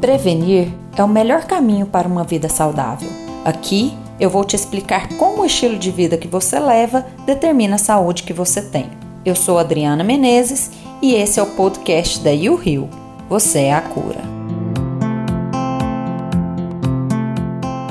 [0.00, 3.10] Prevenir é o melhor caminho para uma vida saudável.
[3.44, 7.78] Aqui eu vou te explicar como o estilo de vida que você leva determina a
[7.78, 8.88] saúde que você tem.
[9.26, 10.70] Eu sou Adriana Menezes
[11.02, 12.88] e esse é o podcast da You Rio.
[13.28, 14.22] Você é a cura.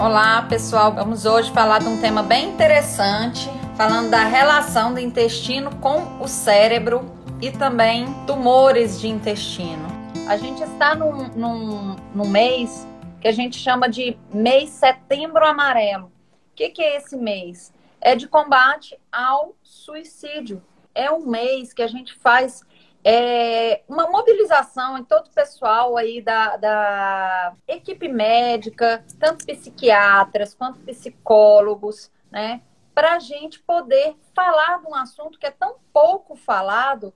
[0.04, 0.92] Olá, pessoal.
[0.96, 6.28] Vamos hoje falar de um tema bem interessante, falando da relação do intestino com o
[6.28, 7.06] cérebro
[7.40, 9.89] e também tumores de intestino.
[10.30, 12.88] A gente está num, num, num mês
[13.20, 16.06] que a gente chama de mês setembro amarelo.
[16.06, 17.74] O que, que é esse mês?
[18.00, 20.64] É de combate ao suicídio.
[20.94, 22.62] É um mês que a gente faz
[23.04, 30.80] é, uma mobilização em todo o pessoal aí da, da equipe médica, tanto psiquiatras quanto
[30.82, 32.62] psicólogos, né?
[32.94, 37.12] Para a gente poder falar de um assunto que é tão pouco falado,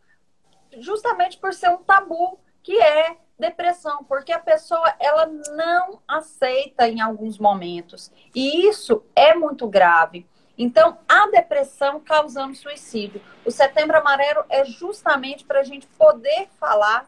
[0.80, 7.02] justamente por ser um tabu, que é depressão, porque a pessoa ela não aceita em
[7.02, 8.11] alguns momentos.
[8.33, 10.25] E isso é muito grave.
[10.58, 13.22] Então, a depressão causando suicídio.
[13.44, 17.05] O setembro amarelo é justamente para a gente poder falar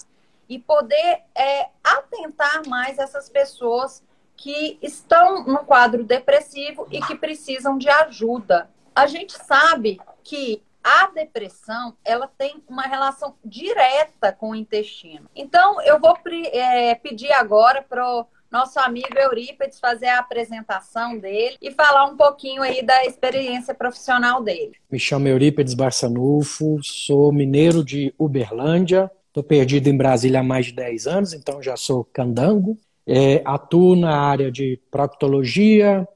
[0.49, 4.03] e poder é, atentar mais essas pessoas
[4.35, 8.69] que estão no quadro depressivo e que precisam de ajuda.
[8.93, 15.27] A gente sabe que a depressão ela tem uma relação direta com o intestino.
[15.35, 16.15] Então, eu vou
[16.53, 22.15] é, pedir agora para o nosso amigo Eurípides fazer a apresentação dele e falar um
[22.15, 24.73] pouquinho aí da experiência profissional dele.
[24.87, 30.73] Me chamo Eurípides Barçanufo, sou mineiro de Uberlândia, estou perdido em Brasília há mais de
[30.73, 32.77] 10 anos, então já sou candango.
[33.07, 36.07] É, atuo na área de proctologia,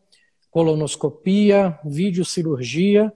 [0.51, 3.11] colonoscopia, videocirurgia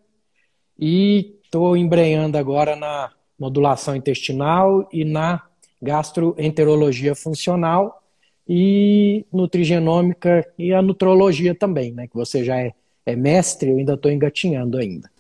[0.78, 5.40] e Estou embrenhando agora na modulação intestinal e na
[5.80, 8.02] gastroenterologia funcional
[8.50, 12.08] e nutrigenômica e a nutrologia também, né?
[12.08, 12.74] Que você já é,
[13.06, 15.12] é mestre, eu ainda estou engatinhando ainda.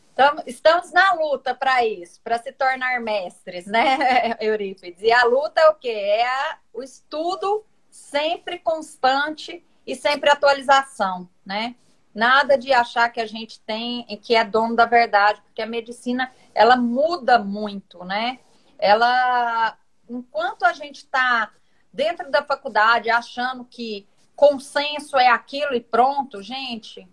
[0.47, 5.03] Estamos na luta para isso, para se tornar mestres, né, Eurípides?
[5.03, 5.89] E a luta é o quê?
[5.89, 11.75] É o estudo sempre constante e sempre atualização, né?
[12.13, 16.31] Nada de achar que a gente tem, que é dono da verdade, porque a medicina,
[16.53, 18.39] ela muda muito, né?
[18.77, 21.51] Ela, enquanto a gente está
[21.91, 27.07] dentro da faculdade achando que consenso é aquilo e pronto, gente,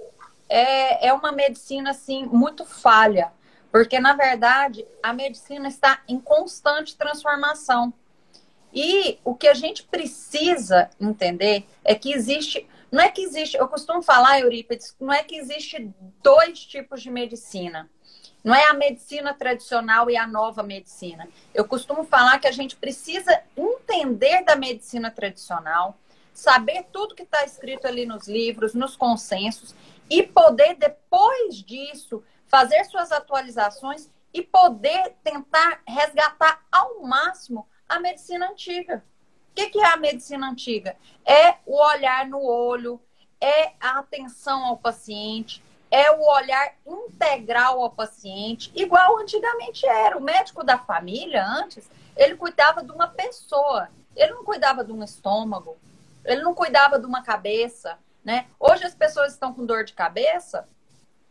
[0.49, 3.33] é, é uma medicina, assim, muito falha.
[3.71, 7.95] Porque, na verdade, a medicina está em constante transformação.
[8.73, 13.69] E o que a gente precisa entender é que existe não é que existe, eu
[13.69, 15.93] costumo falar, Eurípides, não é que existe
[16.23, 17.89] dois tipos de medicina.
[18.43, 21.29] Não é a medicina tradicional e a nova medicina.
[21.55, 25.99] Eu costumo falar que a gente precisa entender da medicina tradicional,
[26.33, 29.75] saber tudo que está escrito ali nos livros, nos consensos,
[30.09, 38.51] e poder, depois disso, fazer suas atualizações e poder tentar resgatar ao máximo a medicina
[38.51, 39.05] antiga.
[39.51, 40.97] O que, que é a medicina antiga?
[41.25, 43.01] É o olhar no olho,
[43.41, 50.17] é a atenção ao paciente, é o olhar integral ao paciente, igual antigamente era.
[50.17, 55.03] O médico da família, antes, ele cuidava de uma pessoa, ele não cuidava de um
[55.03, 55.77] estômago,
[56.25, 58.47] ele não cuidava de uma cabeça, né?
[58.59, 60.69] Hoje as pessoas estão com dor de cabeça,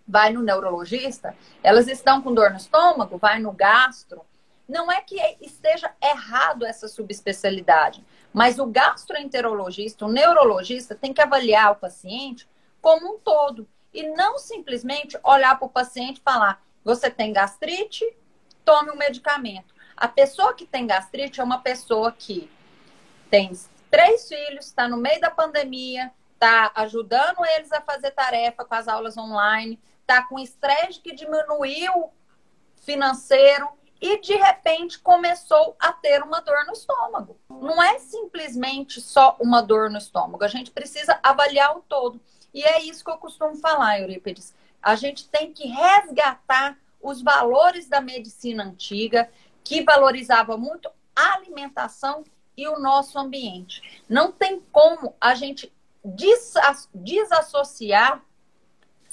[0.08, 4.26] vai no neurologista, elas estão com dor no estômago, vai no gastro,
[4.70, 11.72] não é que esteja errado essa subespecialidade, mas o gastroenterologista, o neurologista, tem que avaliar
[11.72, 12.48] o paciente
[12.80, 18.06] como um todo e não simplesmente olhar para o paciente e falar: você tem gastrite,
[18.64, 19.74] tome um medicamento.
[19.98, 22.50] A pessoa que tem gastrite é uma pessoa que
[23.30, 23.52] tem
[23.90, 28.88] três filhos, está no meio da pandemia, está ajudando eles a fazer tarefa com as
[28.88, 32.12] aulas online, está com estresse que diminuiu
[32.86, 33.68] financeiro,
[34.02, 37.38] e de repente começou a ter uma dor no estômago.
[37.50, 42.20] Não é simplesmente só uma dor no estômago, a gente precisa avaliar o todo.
[42.54, 44.56] E é isso que eu costumo falar, Eurípides.
[44.82, 49.30] A gente tem que resgatar os valores da medicina antiga,
[49.64, 52.24] que valorizava muito a alimentação
[52.58, 54.04] e o nosso ambiente.
[54.10, 55.72] Não tem como a gente
[56.94, 58.24] desassociar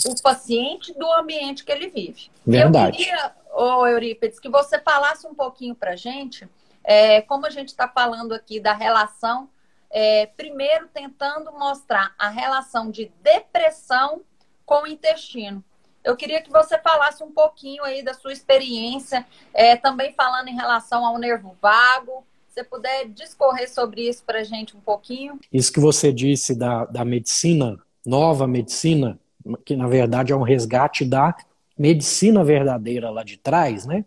[0.04, 2.30] o paciente do ambiente que ele vive.
[2.44, 2.98] Verdade.
[2.98, 6.46] Eu queria ô Eurípides, que você falasse um pouquinho para a gente,
[6.84, 9.48] é, como a gente está falando aqui da relação,
[9.90, 14.20] é, primeiro tentando mostrar a relação de depressão
[14.64, 15.64] com o intestino.
[16.04, 20.54] Eu queria que você falasse um pouquinho aí da sua experiência, é, também falando em
[20.54, 25.40] relação ao nervo vago, você puder discorrer sobre isso para a gente um pouquinho.
[25.52, 29.18] Isso que você disse da, da medicina, nova medicina,
[29.64, 31.34] que na verdade é um resgate da
[31.78, 34.04] medicina verdadeira lá de trás, né?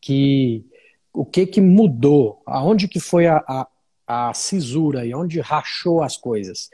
[0.00, 0.64] Que
[1.12, 3.68] o que que mudou, aonde que foi a, a,
[4.06, 6.70] a cisura e onde rachou as coisas?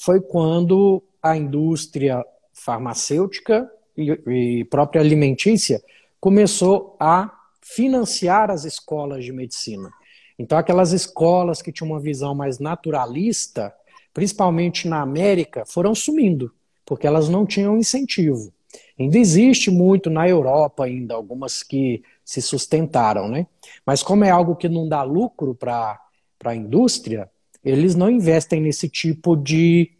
[0.00, 5.82] Foi quando a indústria farmacêutica e, e própria alimentícia
[6.20, 7.30] começou a
[7.60, 9.90] financiar as escolas de medicina.
[10.38, 13.74] Então, aquelas escolas que tinham uma visão mais naturalista,
[14.14, 16.52] principalmente na América, foram sumindo,
[16.90, 18.52] porque elas não tinham incentivo.
[18.98, 23.46] Ainda existe muito na Europa, ainda, algumas que se sustentaram, né?
[23.86, 26.00] Mas como é algo que não dá lucro para
[26.44, 27.30] a indústria,
[27.64, 29.92] eles não investem nesse tipo de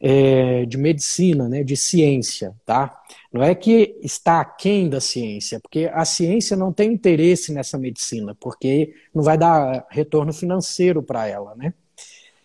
[0.00, 3.00] é, de medicina, né, de ciência, tá?
[3.32, 8.34] Não é que está aquém da ciência, porque a ciência não tem interesse nessa medicina,
[8.34, 11.72] porque não vai dar retorno financeiro para ela, né?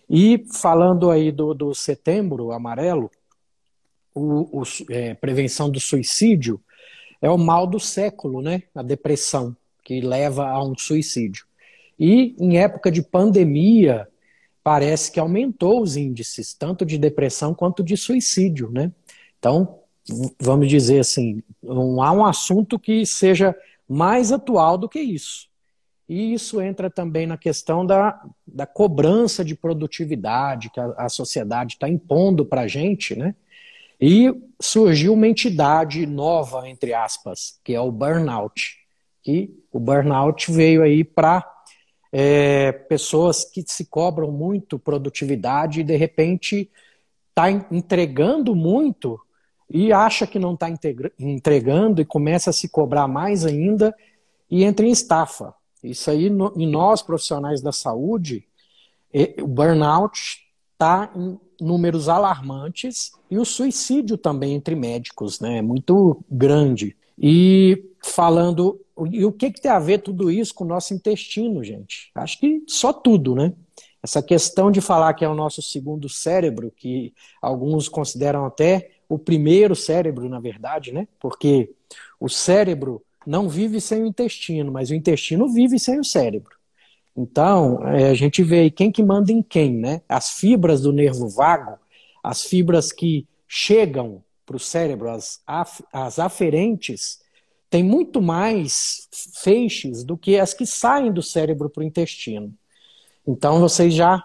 [0.08, 3.10] E falando aí do, do setembro amarelo,
[4.18, 6.60] o, o é, prevenção do suicídio
[7.22, 8.64] é o mal do século, né?
[8.75, 11.46] A depressão, que leva a um suicídio.
[12.00, 14.08] E em época de pandemia,
[14.64, 18.92] parece que aumentou os índices, tanto de depressão quanto de suicídio, né?
[19.40, 19.80] Então,
[20.40, 23.56] vamos dizer assim, não há um assunto que seja
[23.88, 25.48] mais atual do que isso.
[26.08, 31.74] E isso entra também na questão da, da cobrança de produtividade que a, a sociedade
[31.74, 33.36] está impondo para a gente, né?
[34.00, 38.78] E surgiu uma entidade nova, entre aspas, que é o burnout.
[39.24, 41.44] Que o burnout veio aí para
[42.12, 46.70] é, pessoas que se cobram muito produtividade e de repente
[47.30, 49.20] está entregando muito
[49.70, 50.68] e acha que não está
[51.20, 53.94] entregando e começa a se cobrar mais ainda
[54.50, 55.54] e entra em estafa.
[55.84, 58.48] Isso aí, no, em nós profissionais da saúde,
[59.42, 61.12] o burnout está
[61.59, 66.95] números alarmantes e o suicídio também entre médicos, né, é muito grande.
[67.18, 68.80] E falando
[69.12, 72.09] e o que, que tem a ver tudo isso com o nosso intestino, gente?
[72.15, 73.54] Acho que só tudo, né?
[74.01, 79.19] Essa questão de falar que é o nosso segundo cérebro, que alguns consideram até o
[79.19, 81.07] primeiro cérebro, na verdade, né?
[81.19, 81.69] Porque
[82.19, 86.56] o cérebro não vive sem o intestino, mas o intestino vive sem o cérebro.
[87.18, 90.02] Então, é, a gente vê quem que manda em quem, né?
[90.08, 91.80] As fibras do nervo vago,
[92.24, 97.19] as fibras que chegam para o cérebro, as, af, as aferentes,
[97.69, 99.10] tem muito mais
[99.42, 102.54] feixes do que as que saem do cérebro para o intestino.
[103.28, 104.24] Então vocês já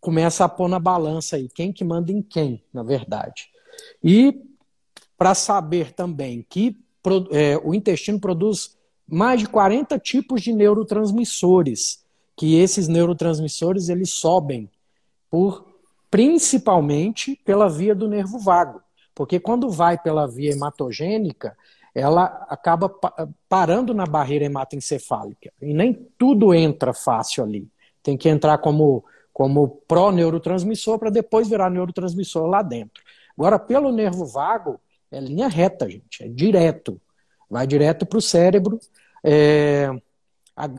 [0.00, 3.48] começam a pôr na balança aí quem que manda em quem, na verdade.
[4.04, 4.40] E
[5.16, 6.76] para saber também que
[7.32, 8.76] é, o intestino produz
[9.08, 12.05] mais de 40 tipos de neurotransmissores,
[12.36, 14.70] que esses neurotransmissores eles sobem
[15.30, 15.66] por
[16.10, 18.80] principalmente pela via do nervo vago.
[19.14, 21.56] Porque quando vai pela via hematogênica,
[21.94, 22.94] ela acaba
[23.48, 25.50] parando na barreira hematoencefálica.
[25.60, 27.66] E nem tudo entra fácil ali.
[28.02, 33.02] Tem que entrar como, como pró-neurotransmissor para depois virar neurotransmissor lá dentro.
[33.36, 34.78] Agora, pelo nervo vago,
[35.10, 37.00] é linha reta, gente, é direto.
[37.48, 38.78] Vai direto para o cérebro.
[39.24, 39.90] É,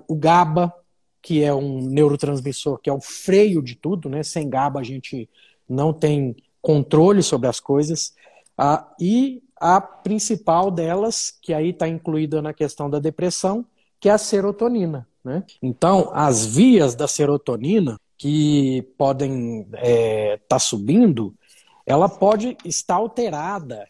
[0.08, 0.74] o GABA,
[1.22, 4.24] que é um neurotransmissor que é o freio de tudo, né?
[4.24, 5.30] Sem GABA a gente
[5.68, 8.14] não tem controle sobre as coisas.
[8.58, 13.66] Ah, e a principal delas, que aí está incluída na questão da depressão,
[14.00, 15.08] que é a serotonina.
[15.24, 15.44] Né?
[15.62, 21.36] Então, as vias da serotonina que podem estar é, tá subindo,
[21.86, 23.88] ela pode estar alterada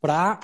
[0.00, 0.38] para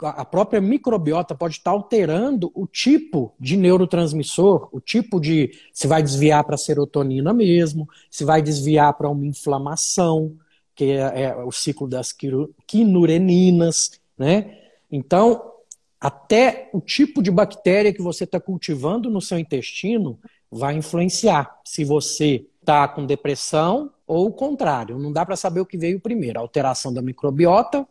[0.00, 6.02] a própria microbiota pode estar alterando o tipo de neurotransmissor, o tipo de se vai
[6.02, 10.36] desviar para serotonina mesmo, se vai desviar para uma inflamação,
[10.74, 12.14] que é, é o ciclo das
[12.66, 14.56] quinureninas, né?
[14.90, 15.52] Então,
[16.00, 21.84] até o tipo de bactéria que você está cultivando no seu intestino vai influenciar se
[21.84, 24.98] você está com depressão ou o contrário.
[24.98, 26.38] Não dá para saber o que veio primeiro.
[26.38, 27.86] A alteração da microbiota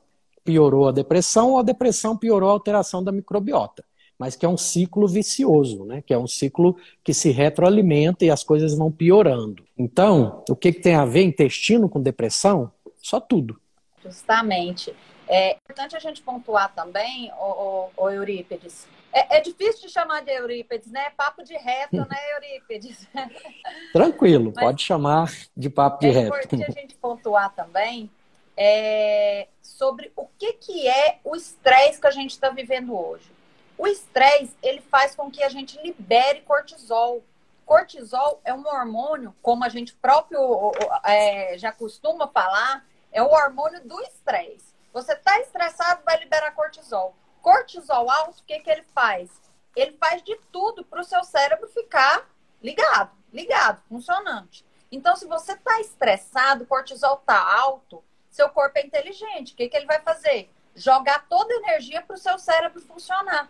[0.48, 3.84] piorou a depressão ou a depressão piorou a alteração da microbiota.
[4.18, 6.02] Mas que é um ciclo vicioso, né?
[6.02, 9.64] que é um ciclo que se retroalimenta e as coisas vão piorando.
[9.78, 12.72] Então, o que, que tem a ver intestino com depressão?
[13.00, 13.60] Só tudo.
[14.04, 14.96] Justamente.
[15.28, 18.88] É importante a gente pontuar também, o, o, o Eurípides.
[19.12, 21.10] É, é, difícil de chamar de Eurípides, né?
[21.18, 23.06] Papo de reto, né, Eurípides?
[23.92, 26.34] Tranquilo, Mas pode chamar de papo de é reto.
[26.34, 28.10] É importante a gente pontuar também
[28.58, 33.32] é, sobre o que, que é o estresse que a gente está vivendo hoje.
[33.78, 37.24] O estresse, ele faz com que a gente libere cortisol.
[37.64, 40.72] Cortisol é um hormônio, como a gente próprio
[41.04, 44.74] é, já costuma falar, é o hormônio do estresse.
[44.92, 47.16] Você está estressado, vai liberar cortisol.
[47.42, 49.30] Cortisol alto, o que, que ele faz?
[49.76, 52.28] Ele faz de tudo para o seu cérebro ficar
[52.64, 54.66] ligado, ligado, funcionante.
[54.92, 59.54] Então, se você está estressado, cortisol está alto, seu corpo é inteligente.
[59.54, 60.50] O que, que ele vai fazer?
[60.76, 63.50] Jogar toda a energia para o seu cérebro funcionar.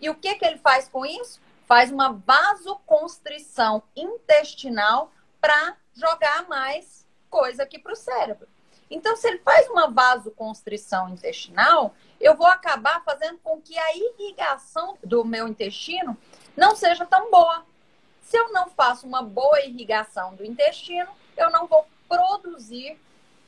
[0.00, 1.40] E o que, que ele faz com isso?
[1.66, 8.48] Faz uma vasoconstrição intestinal para jogar mais coisa aqui para o cérebro.
[8.90, 14.98] Então, se ele faz uma vasoconstrição intestinal, eu vou acabar fazendo com que a irrigação
[15.02, 16.16] do meu intestino
[16.56, 17.64] não seja tão boa.
[18.22, 22.98] Se eu não faço uma boa irrigação do intestino, eu não vou produzir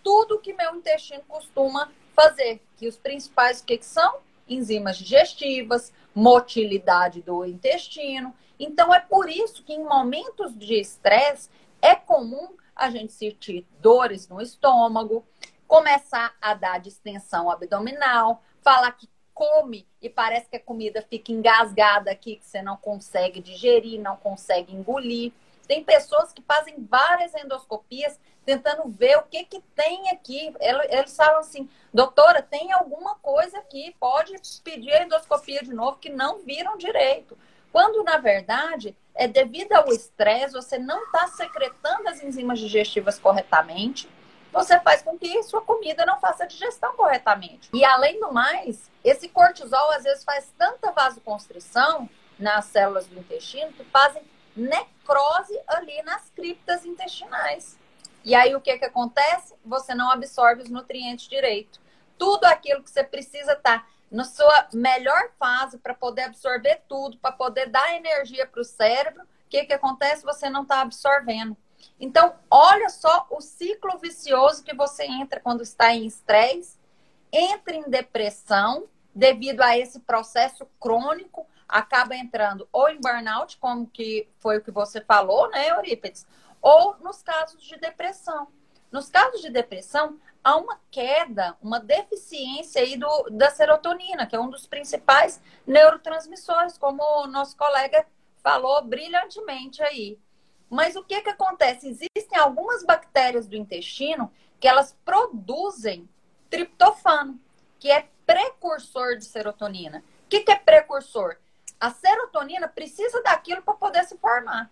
[0.03, 2.63] tudo que meu intestino costuma fazer.
[2.77, 4.19] Que os principais o que, que são?
[4.49, 8.35] Enzimas digestivas, motilidade do intestino.
[8.59, 11.49] Então é por isso que em momentos de estresse
[11.81, 15.25] é comum a gente sentir dores no estômago,
[15.67, 22.11] começar a dar distensão abdominal, falar que come e parece que a comida fica engasgada
[22.11, 25.33] aqui, que você não consegue digerir, não consegue engolir.
[25.73, 30.55] Tem pessoas que fazem várias endoscopias tentando ver o que, que tem aqui.
[30.61, 36.11] Eles falam assim, doutora, tem alguma coisa aqui, pode pedir a endoscopia de novo, que
[36.11, 37.38] não viram direito.
[37.73, 44.07] Quando, na verdade, é devido ao estresse, você não está secretando as enzimas digestivas corretamente,
[44.52, 47.71] você faz com que sua comida não faça digestão corretamente.
[47.73, 53.73] E além do mais, esse cortisol às vezes faz tanta vasoconstrição nas células do intestino
[53.73, 54.23] que fazem
[54.57, 57.79] necrose ali nas criptas intestinais.
[58.25, 59.55] E aí o que, que acontece?
[59.65, 61.81] Você não absorve os nutrientes direito.
[62.17, 67.33] Tudo aquilo que você precisa tá na sua melhor fase para poder absorver tudo, para
[67.33, 70.25] poder dar energia para o cérebro, o que, que acontece?
[70.25, 71.57] Você não está absorvendo.
[71.99, 76.79] Então, olha só o ciclo vicioso que você entra quando está em estresse,
[77.33, 84.29] entra em depressão devido a esse processo crônico, acaba entrando ou em burnout, como que
[84.38, 86.26] foi o que você falou, né, Eurípides?
[86.61, 88.49] Ou nos casos de depressão.
[88.91, 94.41] Nos casos de depressão, há uma queda, uma deficiência aí do, da serotonina, que é
[94.41, 98.07] um dos principais neurotransmissores, como o nosso colega
[98.43, 100.19] falou brilhantemente aí.
[100.69, 101.88] Mas o que, que acontece?
[101.88, 106.07] Existem algumas bactérias do intestino que elas produzem
[106.50, 107.41] triptofano,
[107.79, 110.05] que é precursor de serotonina.
[110.25, 111.37] O que, que é precursor?
[111.83, 114.71] A serotonina precisa daquilo para poder se formar.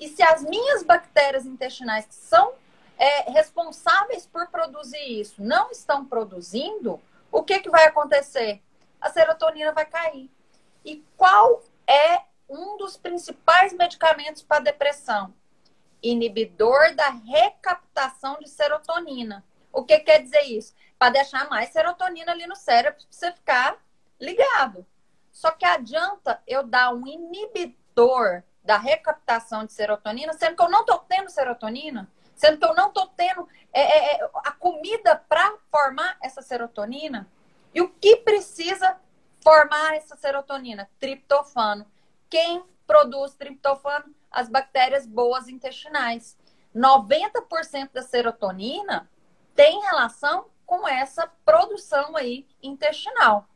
[0.00, 2.54] E se as minhas bactérias intestinais, que são
[2.96, 6.98] é, responsáveis por produzir isso, não estão produzindo,
[7.30, 8.62] o que, que vai acontecer?
[8.98, 10.30] A serotonina vai cair.
[10.82, 15.34] E qual é um dos principais medicamentos para depressão.
[16.02, 19.44] Inibidor da recaptação de serotonina.
[19.70, 20.74] O que quer dizer isso?
[20.98, 23.76] Para deixar mais serotonina ali no cérebro para você ficar
[24.18, 24.86] ligado.
[25.36, 30.80] Só que adianta eu dar um inibidor da recaptação de serotonina, sendo que eu não
[30.80, 35.58] estou tendo serotonina, sendo que eu não estou tendo é, é, é a comida para
[35.70, 37.30] formar essa serotonina.
[37.74, 38.98] E o que precisa
[39.42, 40.88] formar essa serotonina?
[40.98, 41.84] Triptofano.
[42.30, 44.14] Quem produz triptofano?
[44.30, 46.34] As bactérias boas intestinais.
[46.74, 49.06] 90% da serotonina
[49.54, 53.46] tem relação com essa produção aí intestinal.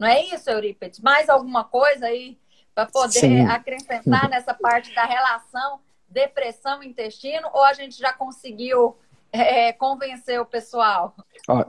[0.00, 0.98] Não é isso, Eurípides?
[1.00, 2.38] Mais alguma coisa aí
[2.74, 3.40] para poder Sim.
[3.42, 5.78] acrescentar nessa parte da relação
[6.08, 8.96] depressão-intestino ou a gente já conseguiu
[9.30, 11.14] é, convencer o pessoal?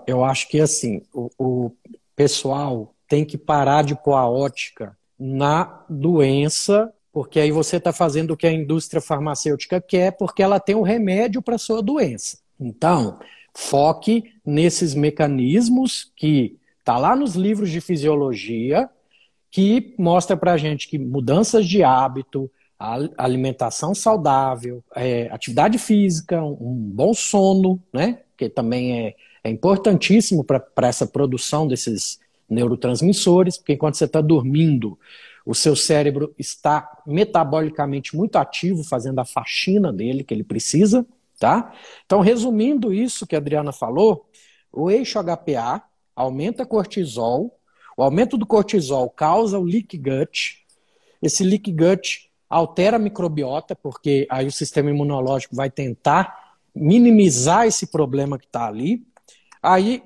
[0.07, 1.71] Eu acho que assim, o, o
[2.15, 8.31] pessoal tem que parar de pôr a ótica na doença, porque aí você está fazendo
[8.31, 11.81] o que a indústria farmacêutica quer, porque ela tem o um remédio para a sua
[11.81, 12.39] doença.
[12.57, 13.19] Então,
[13.53, 18.89] foque nesses mecanismos que está lá nos livros de fisiologia,
[19.49, 22.49] que mostra para a gente que mudanças de hábito,
[23.17, 28.19] alimentação saudável, é, atividade física, um bom sono, né?
[28.35, 32.19] Que também é, é importantíssimo para essa produção desses
[32.49, 34.97] neurotransmissores, porque enquanto você está dormindo,
[35.45, 41.05] o seu cérebro está metabolicamente muito ativo, fazendo a faxina dele que ele precisa,
[41.39, 41.71] tá?
[42.05, 44.27] Então, resumindo isso que a Adriana falou,
[44.71, 45.83] o eixo HPA
[46.21, 47.57] aumenta cortisol,
[47.97, 50.65] o aumento do cortisol causa o leak gut,
[51.21, 57.87] esse leak gut altera a microbiota, porque aí o sistema imunológico vai tentar minimizar esse
[57.87, 59.05] problema que está ali.
[59.61, 60.01] Aí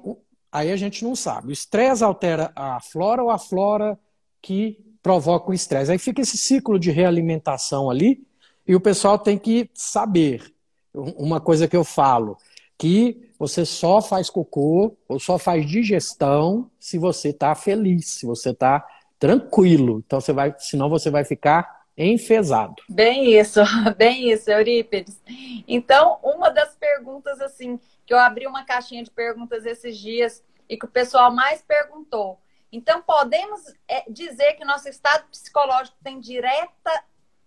[0.55, 1.50] Aí a gente não sabe.
[1.50, 4.00] O estresse altera a flora ou a flora
[4.41, 5.91] que provoca o estresse.
[5.91, 8.25] Aí fica esse ciclo de realimentação ali
[8.65, 10.55] E o pessoal tem que saber
[10.93, 12.38] uma coisa que eu falo,
[12.77, 18.51] que você só faz cocô ou só faz digestão se você está feliz, se você
[18.51, 18.86] está
[19.20, 20.03] tranquilo.
[20.05, 22.75] Então você vai, senão você vai ficar enfesado.
[22.89, 23.62] Bem isso,
[23.98, 25.22] bem isso, Eurípides.
[25.67, 30.77] Então, uma das perguntas assim, que eu abri uma caixinha de perguntas esses dias e
[30.77, 32.39] que o pessoal mais perguntou.
[32.72, 37.03] Então, podemos é, dizer que nosso estado psicológico tem direta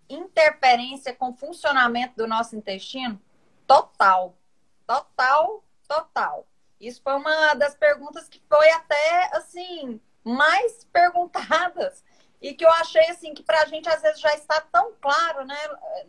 [0.09, 3.21] interferência com o funcionamento do nosso intestino?
[3.67, 4.35] Total.
[4.89, 6.47] Total, total.
[6.81, 12.03] Isso foi uma das perguntas que foi até, assim, mais perguntadas
[12.41, 15.45] e que eu achei, assim, que para a gente às vezes já está tão claro,
[15.45, 15.55] né,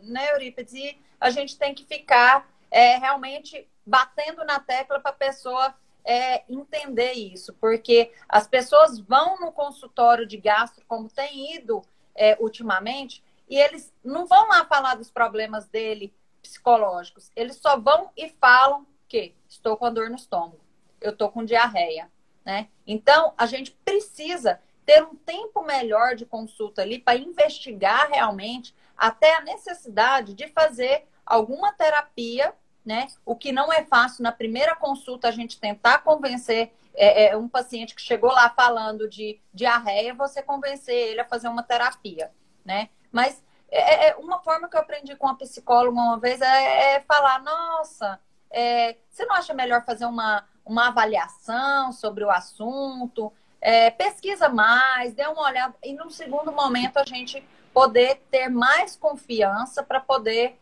[0.01, 0.73] né Eurípides?
[0.73, 6.43] E a gente tem que ficar é, realmente batendo na tecla para a pessoa é,
[6.51, 11.83] entender isso, porque as pessoas vão no consultório de gastro, como tem ido
[12.15, 16.11] é, ultimamente, e eles não vão lá falar dos problemas dele
[16.41, 17.31] psicológicos.
[17.35, 20.59] Eles só vão e falam que estou com dor no estômago,
[20.99, 22.09] eu estou com diarreia,
[22.45, 22.69] né?
[22.87, 29.35] Então, a gente precisa ter um tempo melhor de consulta ali para investigar realmente até
[29.35, 32.53] a necessidade de fazer alguma terapia,
[32.85, 33.07] né?
[33.25, 37.47] O que não é fácil na primeira consulta a gente tentar convencer é, é, um
[37.47, 42.31] paciente que chegou lá falando de diarreia, você convencer ele a fazer uma terapia,
[42.65, 42.89] né?
[43.11, 46.95] Mas é, é, é, uma forma que eu aprendi com uma psicóloga uma vez é,
[46.95, 53.31] é falar, nossa, é, você não acha melhor fazer uma, uma avaliação sobre o assunto?
[53.61, 57.41] É, pesquisa mais, dê uma olhada, e num segundo momento a gente
[57.73, 60.59] poder ter mais confiança para poder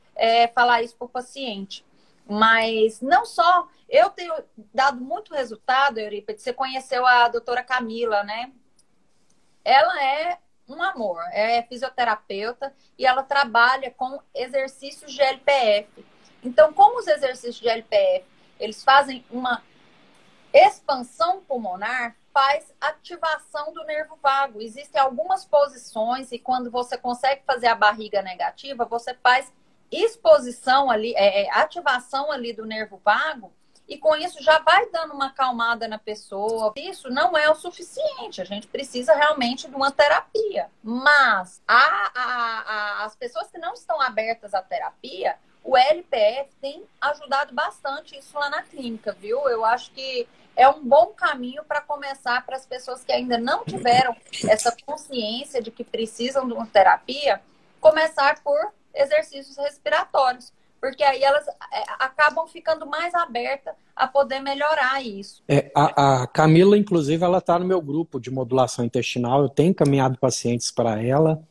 [0.53, 1.85] falar isso para o paciente.
[2.27, 4.33] Mas não só, eu tenho
[4.73, 8.51] dado muito resultado, Eurípides, você conheceu a doutora Camila, né?
[9.63, 10.37] Ela é
[10.69, 16.05] um amor, é fisioterapeuta e ela trabalha com exercícios de LPF.
[16.43, 18.25] Então, como os exercícios de LPF,
[18.59, 19.63] eles fazem uma
[20.53, 24.61] expansão pulmonar, faz ativação do nervo vago.
[24.61, 29.51] Existem algumas posições e quando você consegue fazer a barriga negativa, você faz
[29.91, 33.51] exposição ali, é, é ativação ali do nervo vago
[33.89, 36.71] e com isso já vai dando uma acalmada na pessoa.
[36.77, 38.39] Isso não é o suficiente.
[38.39, 40.69] A gente precisa realmente de uma terapia.
[40.83, 42.59] Mas a, a,
[43.01, 48.37] a, as pessoas que não estão abertas à terapia, o LPF tem ajudado bastante isso
[48.37, 49.49] lá na clínica, viu?
[49.49, 53.65] Eu acho que é um bom caminho para começar para as pessoas que ainda não
[53.65, 54.15] tiveram
[54.47, 57.41] essa consciência de que precisam de uma terapia,
[57.81, 65.03] começar por exercícios respiratórios porque aí elas é, acabam ficando mais abertas a poder melhorar
[65.03, 65.43] isso.
[65.47, 69.41] É, a, a, Camila, inclusive, ela está no meu grupo de modulação intestinal.
[69.41, 71.41] Eu tenho encaminhado pacientes para ela,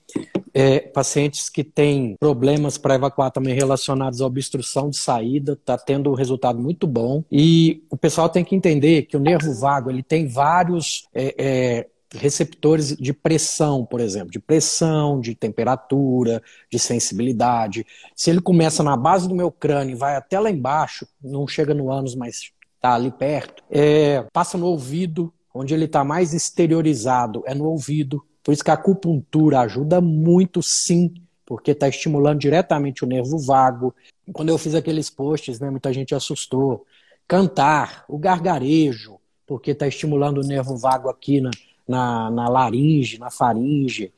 [0.54, 6.10] é, pacientes que têm problemas para evacuar também relacionados à obstrução de saída, está tendo
[6.10, 7.22] um resultado muito bom.
[7.30, 11.86] E o pessoal tem que entender que o nervo vago ele tem vários é, é
[12.14, 17.86] receptores de pressão, por exemplo, de pressão, de temperatura, de sensibilidade.
[18.16, 21.74] Se ele começa na base do meu crânio e vai até lá embaixo, não chega
[21.74, 27.42] no ânus, mas está ali perto, é, passa no ouvido, onde ele está mais exteriorizado,
[27.46, 28.24] é no ouvido.
[28.42, 31.12] Por isso que a acupuntura ajuda muito, sim,
[31.44, 33.94] porque está estimulando diretamente o nervo vago.
[34.32, 36.86] Quando eu fiz aqueles posts, né, muita gente assustou.
[37.26, 41.50] Cantar, o gargarejo, porque está estimulando o nervo vago aqui na,
[41.88, 44.12] na, na laringe, na faringe.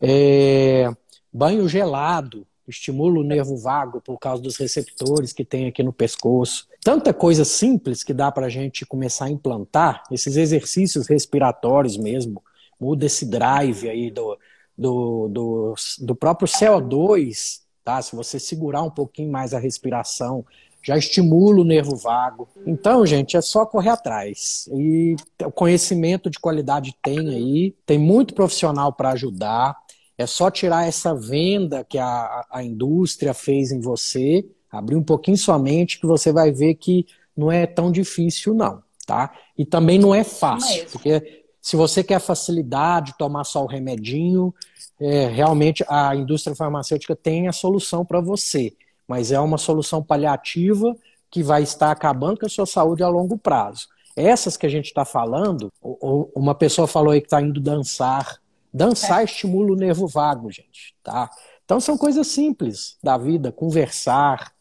[0.00, 0.94] É,
[1.32, 6.68] banho gelado estimula o nervo vago por causa dos receptores que tem aqui no pescoço.
[6.82, 12.42] Tanta coisa simples que dá para a gente começar a implantar, esses exercícios respiratórios mesmo,
[12.78, 14.38] muda esse drive aí do,
[14.76, 18.00] do, do, do próprio CO2, tá?
[18.00, 20.44] Se você segurar um pouquinho mais a respiração,
[20.84, 22.46] já estimula o nervo vago.
[22.66, 24.68] Então, gente, é só correr atrás.
[24.70, 29.74] E o conhecimento de qualidade tem aí, tem muito profissional para ajudar.
[30.18, 35.38] É só tirar essa venda que a, a indústria fez em você, abrir um pouquinho
[35.38, 39.32] sua mente, que você vai ver que não é tão difícil, não, tá?
[39.56, 44.54] E também não é fácil, porque se você quer facilidade, tomar só o remedinho,
[45.00, 48.72] é, realmente a indústria farmacêutica tem a solução para você
[49.06, 50.94] mas é uma solução paliativa
[51.30, 53.88] que vai estar acabando com a sua saúde a longo prazo.
[54.16, 58.38] Essas que a gente está falando, uma pessoa falou aí que está indo dançar.
[58.72, 59.24] Dançar é.
[59.24, 61.28] estimula o nervo vago, gente, tá?
[61.64, 64.52] Então são coisas simples da vida, conversar,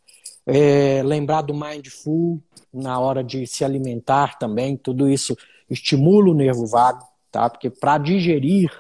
[0.46, 2.42] é, lembrar do mindful
[2.74, 5.38] na hora de se alimentar também, tudo isso
[5.70, 7.50] estimula o nervo vago, tá?
[7.50, 8.72] Porque para digerir,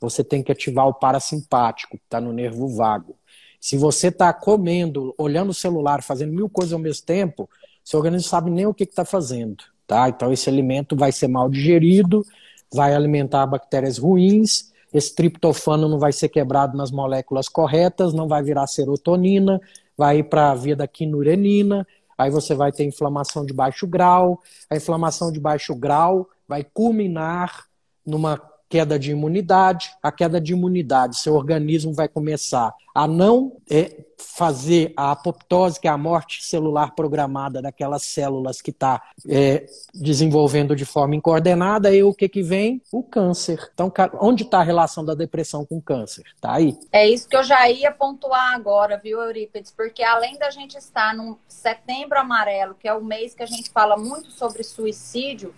[0.00, 3.17] você tem que ativar o parasimpático, que está no nervo vago.
[3.60, 7.48] Se você está comendo, olhando o celular, fazendo mil coisas ao mesmo tempo,
[7.84, 9.64] seu organismo não sabe nem o que está fazendo.
[9.86, 10.08] Tá?
[10.08, 12.24] Então, esse alimento vai ser mal digerido,
[12.72, 18.42] vai alimentar bactérias ruins, esse triptofano não vai ser quebrado nas moléculas corretas, não vai
[18.42, 19.60] virar serotonina,
[19.96, 24.40] vai ir para a via da quinurenina, aí você vai ter inflamação de baixo grau,
[24.70, 27.66] a inflamação de baixo grau vai culminar
[28.04, 28.36] numa
[28.68, 29.90] queda de imunidade.
[30.02, 35.86] A queda de imunidade, seu organismo vai começar a não é, fazer a apoptose, que
[35.86, 42.02] é a morte celular programada daquelas células que está é, desenvolvendo de forma incoordenada, e
[42.02, 42.82] o que, que vem?
[42.92, 43.70] O câncer.
[43.72, 46.24] Então, onde está a relação da depressão com o câncer?
[46.34, 46.76] Está aí.
[46.90, 49.70] É isso que eu já ia pontuar agora, viu, Eurípides?
[49.70, 53.70] Porque além da gente estar no setembro amarelo, que é o mês que a gente
[53.70, 55.54] fala muito sobre suicídio,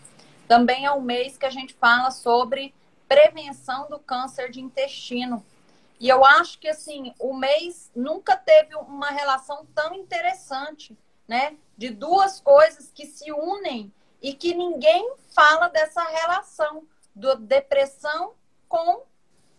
[0.46, 2.74] também é o mês que a gente fala sobre
[3.10, 5.44] prevenção do câncer de intestino.
[5.98, 10.96] E eu acho que assim, o mês nunca teve uma relação tão interessante,
[11.26, 11.56] né?
[11.76, 13.92] De duas coisas que se unem
[14.22, 18.34] e que ninguém fala dessa relação da depressão
[18.68, 19.02] com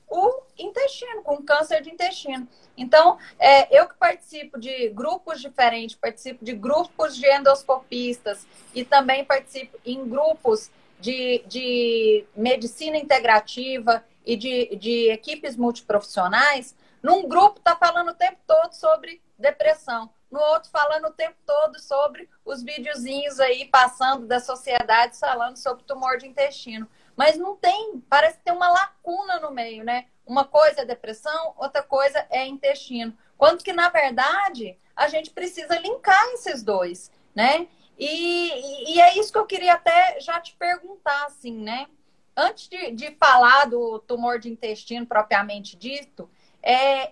[0.07, 2.47] o intestino, com o câncer de intestino.
[2.77, 9.25] Então, é, eu que participo de grupos diferentes, participo de grupos de endoscopistas e também
[9.25, 17.75] participo em grupos de, de medicina integrativa e de, de equipes multiprofissionais, num grupo está
[17.75, 23.39] falando o tempo todo sobre depressão, no outro falando o tempo todo sobre os videozinhos
[23.39, 26.87] aí passando da sociedade falando sobre tumor de intestino.
[27.15, 30.05] Mas não tem, parece ter uma lacuna no meio, né?
[30.25, 33.17] Uma coisa é depressão, outra coisa é intestino.
[33.37, 37.67] Quanto que, na verdade, a gente precisa linkar esses dois, né?
[38.03, 41.87] E, e é isso que eu queria até já te perguntar, assim, né?
[42.35, 46.27] Antes de, de falar do tumor de intestino propriamente dito,
[46.63, 47.11] é,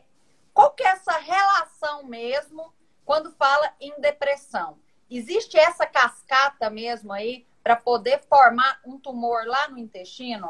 [0.52, 2.74] qual que é essa relação mesmo
[3.06, 4.80] quando fala em depressão?
[5.12, 10.48] Existe essa cascata mesmo aí para poder formar um tumor lá no intestino,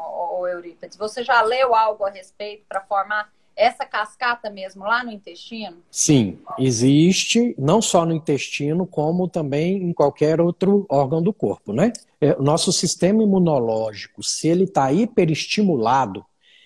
[0.48, 0.96] Eurípides?
[0.96, 5.76] Você já leu algo a respeito para formar essa cascata mesmo lá no intestino?
[5.90, 11.92] Sim, existe, não só no intestino, como também em qualquer outro órgão do corpo, né?
[12.18, 16.24] É, o nosso sistema imunológico, se ele está hiperestimulado,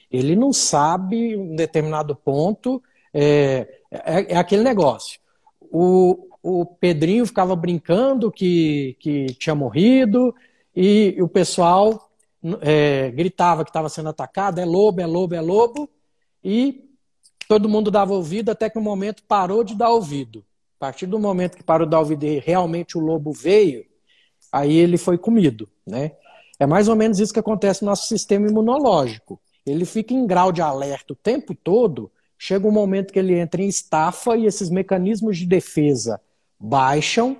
[0.08, 2.80] ele não sabe em determinado ponto,
[3.12, 5.18] é, é, é aquele negócio.
[5.60, 10.32] O, o Pedrinho ficava brincando que, que tinha morrido
[10.76, 12.08] e o pessoal
[12.60, 15.90] é, gritava que estava sendo atacado, é lobo, é lobo, é lobo,
[16.44, 16.83] e
[17.54, 20.44] todo mundo dava ouvido até que o momento parou de dar ouvido.
[20.76, 23.86] A partir do momento que parou de dar ouvido e realmente o lobo veio,
[24.50, 26.10] aí ele foi comido, né?
[26.58, 29.40] É mais ou menos isso que acontece no nosso sistema imunológico.
[29.64, 33.62] Ele fica em grau de alerta o tempo todo, chega um momento que ele entra
[33.62, 36.20] em estafa e esses mecanismos de defesa
[36.58, 37.38] baixam,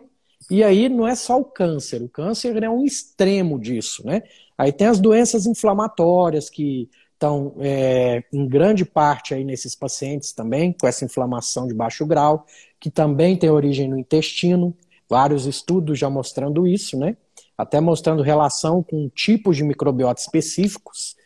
[0.48, 4.22] e aí não é só o câncer, o câncer é um extremo disso, né?
[4.56, 6.88] Aí tem as doenças inflamatórias que
[7.24, 12.44] então, é, em grande parte aí nesses pacientes também, com essa inflamação de baixo grau,
[12.78, 14.76] que também tem origem no intestino,
[15.08, 17.16] vários estudos já mostrando isso, né?
[17.56, 21.16] Até mostrando relação com tipos de microbiota específicos.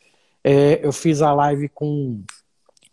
[0.45, 2.23] É, eu fiz a live com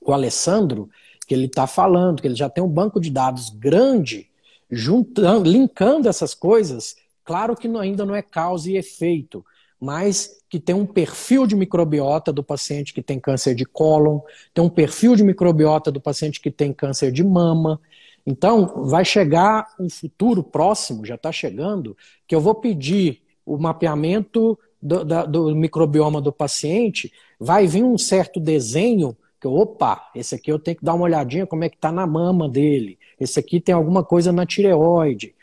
[0.02, 0.90] o Alessandro,
[1.28, 4.32] que ele está falando que ele já tem um banco de dados grande,
[4.72, 6.96] juntando, linkando essas coisas.
[7.24, 9.46] Claro que ainda não é causa e efeito,
[9.80, 14.20] mas que tem um perfil de microbiota do paciente que tem câncer de cólon,
[14.54, 17.80] tem um perfil de microbiota do paciente que tem câncer de mama.
[18.26, 21.96] Então, vai chegar um futuro próximo, já está chegando,
[22.28, 27.98] que eu vou pedir o mapeamento do, da, do, microbioma do paciente, vai vir um
[27.98, 31.76] certo desenho que, opa, esse aqui eu tenho que dar uma olhadinha como é que
[31.76, 35.35] está na mama dele, esse aqui tem alguma coisa na tireoide,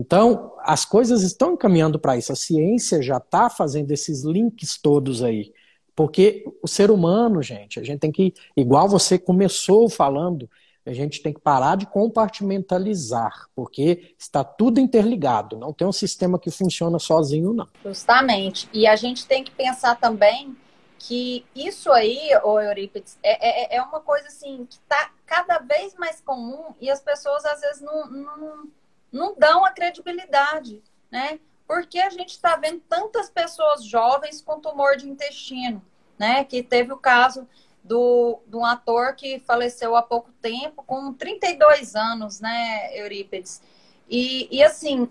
[0.00, 2.32] então, as coisas estão encaminhando para isso.
[2.32, 5.52] A ciência já está fazendo esses links todos aí.
[5.94, 10.48] Porque o ser humano, gente, a gente tem que, igual você começou falando,
[10.86, 16.38] a gente tem que parar de compartimentalizar, porque está tudo interligado, não tem um sistema
[16.38, 17.68] que funciona sozinho, não.
[17.84, 18.70] Justamente.
[18.72, 20.56] E a gente tem que pensar também
[20.98, 25.94] que isso aí, ô Eurípides, é, é, é uma coisa assim que está cada vez
[25.96, 28.64] mais comum e as pessoas às vezes não, não
[29.12, 31.40] não dão a credibilidade, né?
[31.66, 35.82] Porque a gente está vendo tantas pessoas jovens com tumor de intestino,
[36.18, 36.44] né?
[36.44, 37.48] Que teve o caso
[37.82, 43.62] do, de um ator que faleceu há pouco tempo, com 32 anos, né, Eurípides?
[44.08, 45.10] E, e assim,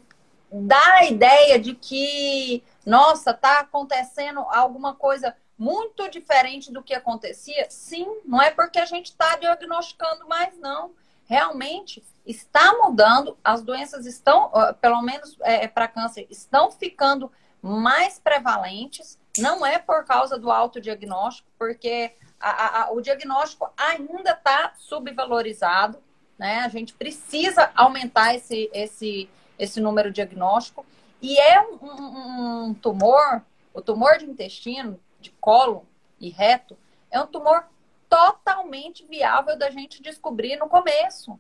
[0.51, 7.67] dá a ideia de que, nossa, tá acontecendo alguma coisa muito diferente do que acontecia?
[7.69, 10.91] Sim, não é porque a gente está diagnosticando mais, não
[11.29, 19.17] realmente está mudando, as doenças estão, pelo menos é, para câncer, estão ficando mais prevalentes.
[19.39, 25.97] Não é por causa do autodiagnóstico, porque a, a, o diagnóstico ainda está subvalorizado.
[26.37, 26.59] Né?
[26.59, 30.85] A gente precisa aumentar esse, esse, esse número diagnóstico.
[31.21, 33.41] E é um, um, um tumor,
[33.73, 35.85] o tumor de intestino, de colo
[36.19, 36.77] e reto,
[37.09, 37.65] é um tumor
[38.07, 41.39] totalmente viável da gente descobrir no começo.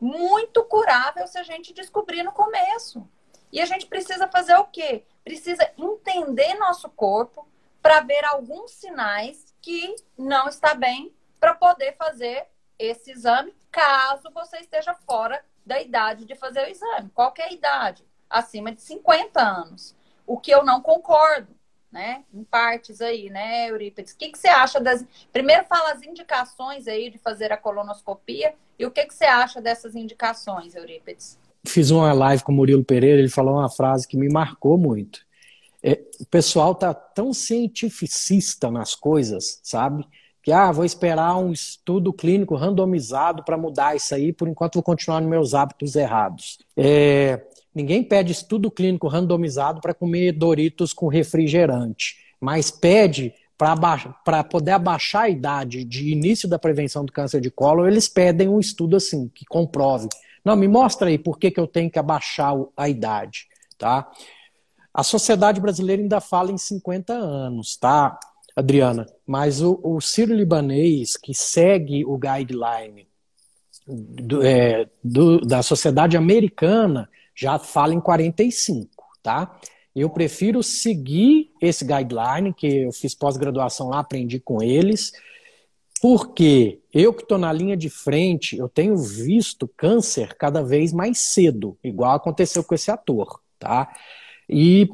[0.00, 3.08] Muito curável se a gente descobrir no começo.
[3.50, 5.04] E a gente precisa fazer o quê?
[5.24, 7.48] Precisa entender nosso corpo
[7.82, 12.46] para ver alguns sinais que não está bem para poder fazer
[12.78, 17.10] esse exame, caso você esteja fora da idade de fazer o exame.
[17.10, 18.06] Qual é a idade?
[18.30, 19.96] Acima de 50 anos.
[20.26, 21.57] O que eu não concordo
[21.90, 22.22] né?
[22.32, 24.12] Em partes aí, né, Eurípides?
[24.12, 25.04] O que, que você acha das.
[25.32, 29.60] Primeiro fala as indicações aí de fazer a colonoscopia e o que, que você acha
[29.60, 31.38] dessas indicações, Eurípides?
[31.66, 35.26] Fiz uma live com o Murilo Pereira, ele falou uma frase que me marcou muito.
[35.82, 40.06] É, o pessoal tá tão cientificista nas coisas, sabe?
[40.42, 44.82] Que ah, vou esperar um estudo clínico randomizado para mudar isso aí, por enquanto vou
[44.82, 46.58] continuar nos meus hábitos errados.
[46.76, 47.44] É,
[47.78, 55.22] Ninguém pede estudo clínico randomizado para comer Doritos com refrigerante, mas pede para poder abaixar
[55.22, 59.28] a idade de início da prevenção do câncer de colo, eles pedem um estudo assim,
[59.32, 60.08] que comprove.
[60.44, 63.46] Não, me mostra aí por que, que eu tenho que abaixar a idade,
[63.78, 64.10] tá?
[64.92, 68.18] A sociedade brasileira ainda fala em 50 anos, tá,
[68.56, 69.06] Adriana?
[69.24, 73.06] Mas o, o Ciro Libanês, que segue o guideline
[73.86, 78.90] do, é, do, da sociedade americana, já fala em 45,
[79.22, 79.56] tá?
[79.94, 85.12] Eu prefiro seguir esse guideline, que eu fiz pós-graduação lá, aprendi com eles,
[86.02, 91.18] porque eu que estou na linha de frente, eu tenho visto câncer cada vez mais
[91.18, 93.94] cedo, igual aconteceu com esse ator, tá?
[94.48, 94.88] E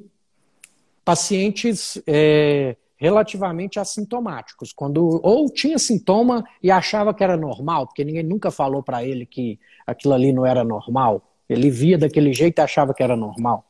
[1.02, 8.22] pacientes é, relativamente assintomáticos, quando ou tinha sintoma e achava que era normal, porque ninguém
[8.22, 12.62] nunca falou para ele que aquilo ali não era normal, ele via daquele jeito e
[12.62, 13.64] achava que era normal.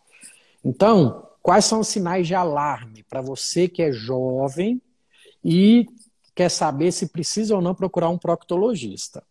[0.65, 4.81] Então, quais são os sinais de alarme para você que é jovem
[5.45, 5.87] e
[6.35, 9.23] quer saber se precisa ou não procurar um proctologista?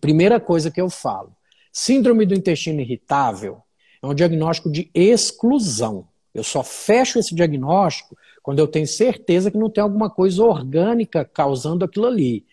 [0.00, 1.34] Primeira coisa que eu falo:
[1.72, 3.62] síndrome do intestino irritável
[4.02, 6.08] é um diagnóstico de exclusão.
[6.32, 11.24] Eu só fecho esse diagnóstico quando eu tenho certeza que não tem alguma coisa orgânica
[11.24, 12.46] causando aquilo ali.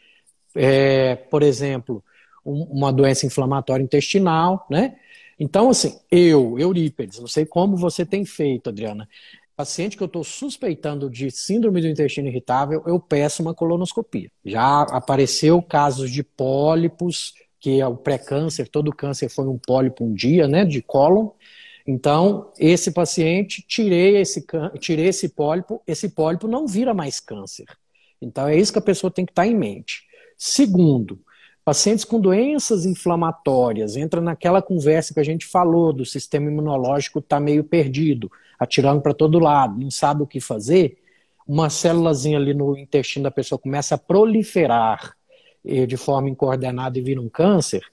[0.56, 2.04] É, por exemplo,
[2.48, 4.96] uma doença inflamatória intestinal, né?
[5.40, 9.08] Então, assim, eu, Eurípedes, não sei como você tem feito, Adriana.
[9.56, 14.32] Paciente que eu estou suspeitando de síndrome do intestino irritável, eu peço uma colonoscopia.
[14.46, 20.14] Já apareceu casos de pólipos, que é o pré-câncer, todo câncer foi um pólipo um
[20.14, 21.30] dia, né, de cólon.
[21.86, 24.46] Então, esse paciente, tirei esse,
[24.80, 27.66] tirei esse pólipo, esse pólipo não vira mais câncer.
[28.22, 30.04] Então, é isso que a pessoa tem que estar em mente.
[30.38, 31.20] Segundo,
[31.68, 37.42] Pacientes com doenças inflamatórias, entra naquela conversa que a gente falou do sistema imunológico está
[37.42, 40.98] meio perdido, atirando para todo lado, não sabe o que fazer.
[41.46, 45.14] Uma célulazinha ali no intestino da pessoa começa a proliferar
[45.62, 47.84] de forma incoordenada e vira um câncer.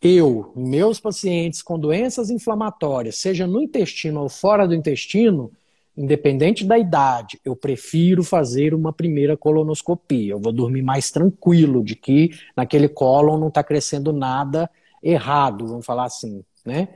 [0.00, 5.50] Eu, meus pacientes com doenças inflamatórias, seja no intestino ou fora do intestino,
[5.98, 10.32] independente da idade, eu prefiro fazer uma primeira colonoscopia.
[10.32, 14.70] Eu vou dormir mais tranquilo de que naquele cólon não está crescendo nada
[15.02, 16.88] errado, vamos falar assim, né?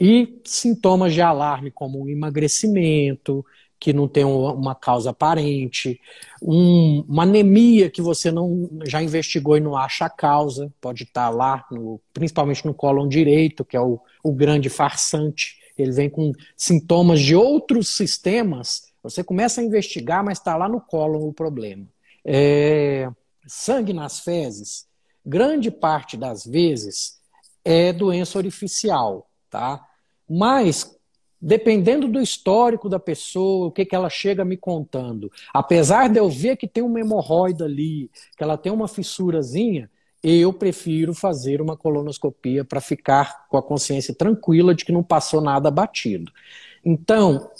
[0.00, 3.44] E sintomas de alarme como emagrecimento,
[3.80, 6.00] que não tem uma causa aparente,
[6.40, 11.28] um, uma anemia que você não já investigou e não acha a causa, pode estar
[11.28, 16.10] tá lá, no, principalmente no cólon direito, que é o, o grande farsante ele vem
[16.10, 21.32] com sintomas de outros sistemas, você começa a investigar, mas está lá no colo o
[21.32, 21.86] problema.
[22.24, 23.08] É,
[23.46, 24.86] sangue nas fezes,
[25.24, 27.18] grande parte das vezes
[27.64, 29.86] é doença orificial, tá?
[30.28, 30.98] Mas
[31.40, 36.28] dependendo do histórico da pessoa, o que, que ela chega me contando, apesar de eu
[36.28, 39.88] ver que tem uma hemorroida ali, que ela tem uma fissurazinha,
[40.22, 45.40] eu prefiro fazer uma colonoscopia para ficar com a consciência tranquila de que não passou
[45.40, 46.32] nada batido.
[46.84, 47.50] Então,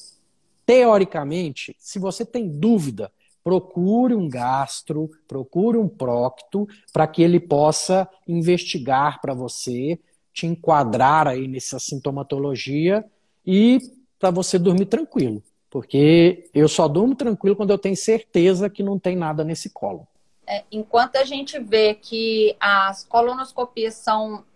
[0.66, 3.10] teoricamente, se você tem dúvida,
[3.44, 9.98] procure um gastro, procure um procto, para que ele possa investigar para você,
[10.32, 13.04] te enquadrar aí nessa sintomatologia
[13.46, 13.78] e
[14.18, 15.42] para você dormir tranquilo.
[15.70, 20.06] Porque eu só durmo tranquilo quando eu tenho certeza que não tem nada nesse colo.
[20.48, 24.46] É, enquanto a gente vê que as colonoscopias são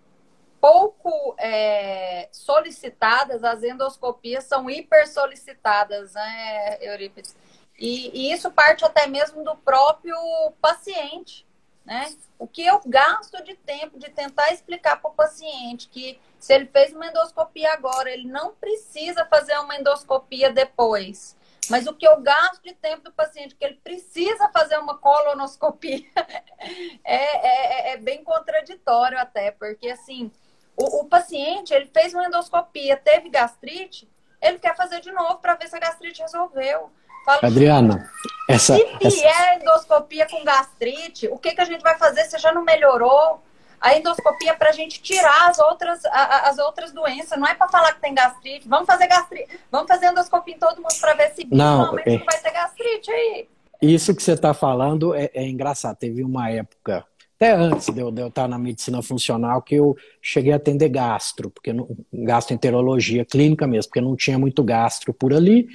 [0.59, 7.37] pouco é, solicitadas, as endoscopias são hiper solicitadas, né, Eurípides?
[7.79, 10.17] E, e, isso parte até mesmo do próprio
[10.63, 11.47] paciente,
[11.85, 12.15] né?
[12.39, 16.67] O que eu gasto de tempo de tentar explicar para o paciente que se ele
[16.67, 21.37] fez uma endoscopia agora, ele não precisa fazer uma endoscopia depois.
[21.71, 26.05] Mas o que eu gasto de tempo do paciente, que ele precisa fazer uma colonoscopia,
[27.05, 30.31] é, é, é, bem contraditório até, porque assim,
[30.77, 35.55] o, o, paciente, ele fez uma endoscopia, teve gastrite, ele quer fazer de novo para
[35.55, 36.91] ver se a gastrite resolveu.
[37.25, 38.11] Fala, Adriana,
[38.49, 38.75] essa.
[38.75, 39.27] Se essa...
[39.27, 43.41] é endoscopia com gastrite, o que, que a gente vai fazer se já não melhorou?
[43.83, 47.55] A endoscopia é para a gente tirar as outras, a, as outras doenças, não é
[47.55, 48.69] para falar que tem gastrite.
[48.69, 52.19] Vamos fazer gastrite, vamos fazer endoscopia em todo mundo para ver se não, é...
[52.19, 53.49] não vai ter gastrite aí.
[53.83, 55.97] Isso que você está falando é, é, engraçado.
[55.97, 59.97] Teve uma época, até antes de eu, de eu estar na medicina funcional, que eu
[60.21, 65.35] cheguei a atender gastro, porque não, gastroenterologia clínica mesmo, porque não tinha muito gastro por
[65.35, 65.69] ali.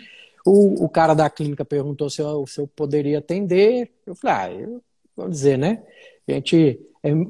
[0.45, 3.91] O, o cara da clínica perguntou se eu, se eu poderia atender.
[4.05, 4.81] Eu falei, ah, eu
[5.13, 5.83] vou dizer, né?
[6.25, 6.79] A gente,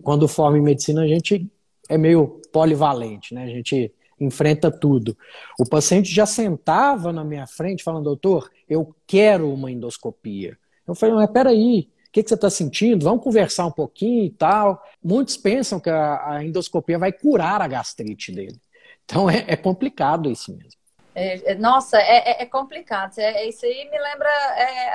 [0.03, 1.49] quando forma em medicina, a gente
[1.89, 3.43] é meio polivalente, né?
[3.43, 5.17] A gente enfrenta tudo.
[5.60, 10.58] O paciente já sentava na minha frente falando, doutor, eu quero uma endoscopia.
[10.88, 13.03] Eu falei, mas peraí, o que, que você está sentindo?
[13.03, 14.84] Vamos conversar um pouquinho e tal.
[15.03, 18.60] Muitos pensam que a, endoscopia vai curar a gastrite dele.
[19.06, 20.77] Então é, é complicado isso mesmo.
[21.13, 23.17] É, é nossa, é, é, é complicado.
[23.17, 24.30] É, isso aí me lembra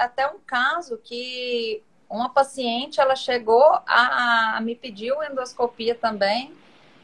[0.01, 1.83] até um caso que
[2.13, 6.55] uma paciente, ela chegou a, a me pedir endoscopia também,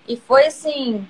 [0.07, 1.09] e foi assim,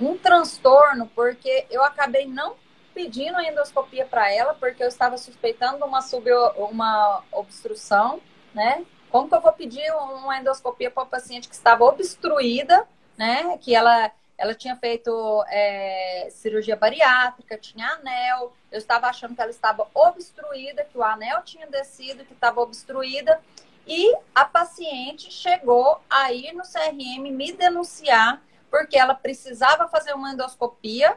[0.00, 2.56] um transtorno, porque eu acabei não
[2.94, 8.20] pedindo a endoscopia para ela, porque eu estava suspeitando uma, sub, uma obstrução,
[8.54, 8.84] né?
[9.10, 13.58] Como que eu vou pedir uma endoscopia para uma paciente que estava obstruída, né?
[13.58, 18.52] Que ela ela tinha feito é, cirurgia bariátrica, tinha anel.
[18.70, 23.40] Eu estava achando que ela estava obstruída, que o anel tinha descido, que estava obstruída.
[23.86, 31.16] E a paciente chegou aí no CRM me denunciar porque ela precisava fazer uma endoscopia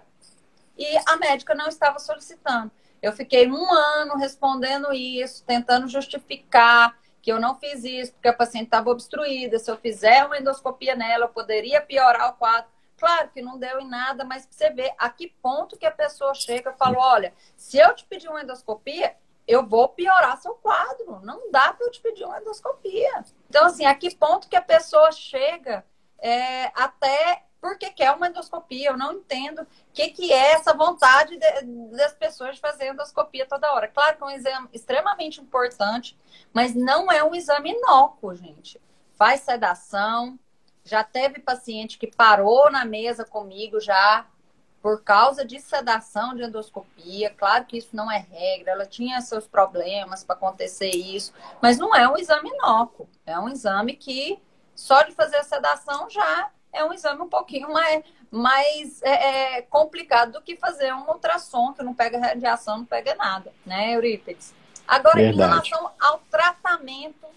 [0.77, 2.71] e a médica não estava solicitando.
[3.01, 8.33] Eu fiquei um ano respondendo isso, tentando justificar que eu não fiz isso porque a
[8.33, 9.59] paciente estava obstruída.
[9.59, 12.69] Se eu fizer uma endoscopia nela, eu poderia piorar o quadro.
[12.99, 16.33] Claro que não deu em nada, mas você vê a que ponto que a pessoa
[16.33, 19.15] chega e fala: olha, se eu te pedir uma endoscopia,
[19.47, 21.21] eu vou piorar seu quadro.
[21.21, 23.23] Não dá para eu te pedir uma endoscopia.
[23.49, 25.85] Então, assim, a que ponto que a pessoa chega
[26.19, 28.89] é, até porque quer uma endoscopia?
[28.89, 31.61] Eu não entendo o que, que é essa vontade de,
[31.95, 33.87] das pessoas de fazer endoscopia toda hora.
[33.87, 36.17] Claro que é um exame extremamente importante,
[36.53, 38.79] mas não é um exame inócuo, gente.
[39.15, 40.37] Faz sedação,
[40.89, 44.25] já teve paciente que parou na mesa comigo já
[44.81, 47.29] por causa de sedação de endoscopia.
[47.31, 51.95] Claro que isso não é regra, ela tinha seus problemas para acontecer isso, mas não
[51.95, 53.07] é um exame inócuo.
[53.25, 54.39] É um exame que
[54.73, 59.61] só de fazer a sedação já é um exame um pouquinho mais, mais é, é,
[59.63, 64.53] complicado do que fazer um ultrassom, que não pega radiação, não pega nada, né, Eurípides?
[64.87, 65.37] Agora, Verdade.
[65.37, 67.27] em relação ao tratamento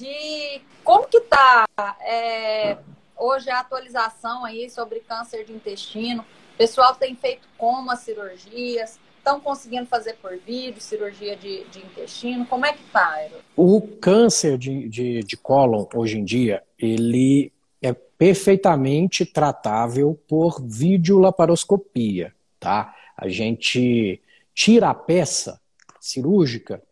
[0.00, 1.66] de como que está
[2.00, 2.78] é,
[3.16, 6.22] hoje a atualização aí sobre câncer de intestino.
[6.54, 11.80] O pessoal tem feito como as cirurgias, estão conseguindo fazer por vídeo, cirurgia de, de
[11.80, 12.46] intestino.
[12.46, 17.92] Como é que está, O câncer de, de, de cólon, hoje em dia, ele é
[17.92, 22.94] perfeitamente tratável por videolaparoscopia, tá?
[23.14, 24.20] A gente
[24.54, 25.60] tira a peça
[26.00, 26.82] cirúrgica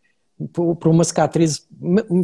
[0.47, 1.67] para uma cicatriz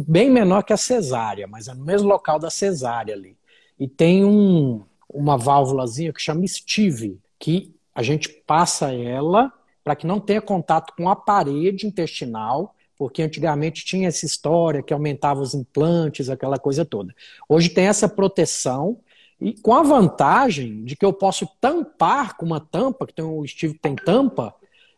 [0.08, 3.36] bem menor que a cesárea, mas é no mesmo local da cesárea ali.
[3.78, 9.52] E tem um, uma válvulazinha que chama Steve, que a gente passa ela
[9.84, 14.92] para que não tenha contato com a parede intestinal, porque antigamente tinha essa história que
[14.92, 17.14] aumentava os implantes, aquela coisa toda.
[17.48, 18.98] Hoje tem essa proteção
[19.40, 23.46] e com a vantagem de que eu posso tampar com uma tampa, que tem o
[23.46, 24.54] Steve tem tampa,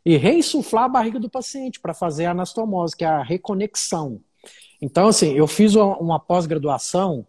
[0.09, 4.23] e reinsuflar a barriga do paciente para fazer a anastomose, que é a reconexão.
[4.81, 7.27] Então, assim, eu fiz uma, pós-graduação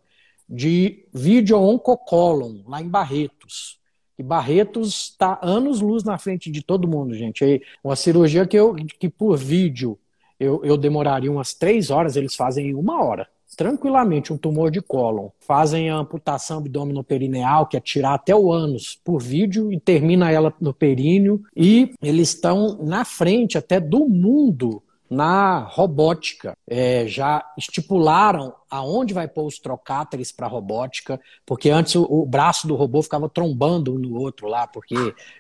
[0.47, 3.77] de vídeo oncocolon, lá em Barretos.
[4.17, 7.43] E Barretos está anos-luz na frente de todo mundo, gente.
[7.43, 9.99] É uma cirurgia que, eu, que por vídeo
[10.39, 13.27] eu, eu demoraria umas três horas, eles fazem em uma hora
[13.59, 18.97] tranquilamente um tumor de cólon, fazem a amputação abdominoperineal, que é tirar até o ânus
[19.03, 24.81] por vídeo e termina ela no períneo, e eles estão na frente até do mundo
[25.09, 26.55] na robótica.
[26.67, 32.67] É, já estipularam aonde vai pôr os trocáteres para robótica, porque antes o, o, braço
[32.67, 34.95] do robô ficava trombando um no outro lá, porque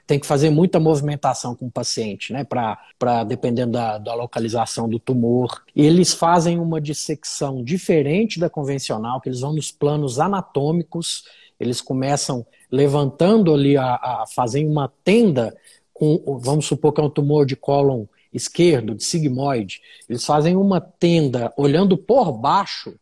[0.07, 4.97] tem que fazer muita movimentação com o paciente, né, para dependendo da, da localização do
[4.97, 5.63] tumor.
[5.75, 11.25] E eles fazem uma dissecção diferente da convencional, que eles vão nos planos anatômicos,
[11.59, 14.25] eles começam levantando ali, a, a
[14.65, 15.55] uma tenda
[15.93, 20.79] com, vamos supor que é um tumor de cólon esquerdo, de sigmoide, eles fazem uma
[20.79, 22.95] tenda olhando por baixo,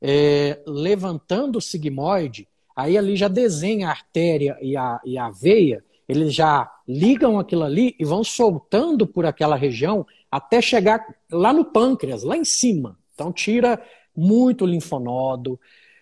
[0.00, 2.46] é, levantando o sigmoide,
[2.76, 7.64] aí ali já desenha a artéria e a, e a veia, eles já ligam aquilo
[7.64, 12.98] ali e vão soltando por aquela região até chegar lá no pâncreas, lá em cima.
[13.14, 13.82] Então tira
[14.16, 15.60] muito linfonodo.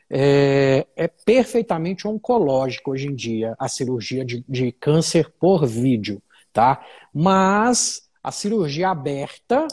[0.09, 6.85] É, é perfeitamente oncológico hoje em dia a cirurgia de, de câncer por vídeo, tá?
[7.13, 9.69] Mas a cirurgia aberta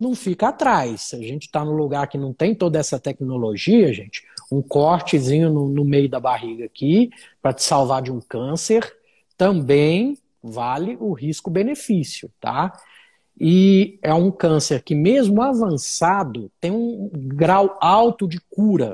[0.00, 1.12] não fica atrás.
[1.14, 5.68] A gente está no lugar que não tem toda essa tecnologia, gente, um cortezinho no,
[5.68, 7.08] no meio da barriga aqui
[7.40, 8.92] para te salvar de um câncer
[9.36, 12.72] também vale o risco-benefício, tá?
[13.40, 18.92] E é um câncer que, mesmo avançado, tem um grau alto de cura.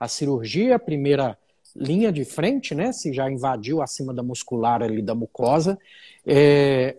[0.00, 1.36] A cirurgia, a primeira
[1.76, 2.92] linha de frente, né?
[2.92, 5.78] Se já invadiu acima da muscular ali da mucosa,
[6.26, 6.96] é,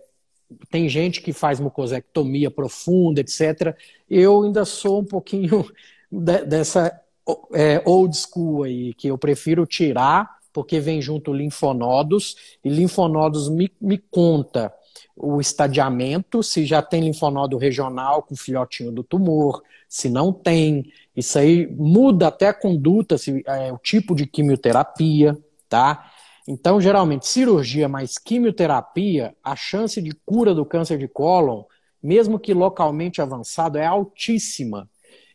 [0.70, 3.76] tem gente que faz mucosectomia profunda, etc.
[4.08, 5.66] Eu ainda sou um pouquinho
[6.10, 7.00] de, dessa
[7.52, 13.70] é, old school aí, que eu prefiro tirar, porque vem junto linfonodos, e linfonodos me,
[13.80, 14.72] me conta
[15.16, 20.90] o estadiamento, se já tem linfonodo regional com filhotinho do tumor, se não tem.
[21.14, 25.36] Isso aí muda até a conduta, se, é, o tipo de quimioterapia,
[25.68, 26.09] tá?
[26.46, 31.64] Então, geralmente, cirurgia mais quimioterapia, a chance de cura do câncer de cólon,
[32.02, 34.88] mesmo que localmente avançado, é altíssima.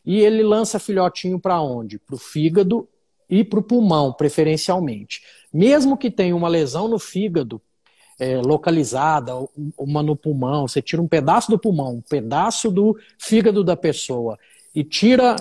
[0.06, 2.00] E ele lança filhotinho para onde?
[2.00, 2.88] Para o fígado
[3.30, 5.22] e para o pulmão, preferencialmente.
[5.54, 7.62] Mesmo que tenha uma lesão no fígado
[8.20, 9.34] é, localizada,
[9.78, 14.38] uma no pulmão, você tira um pedaço do pulmão, um pedaço do fígado da pessoa
[14.74, 15.36] e tira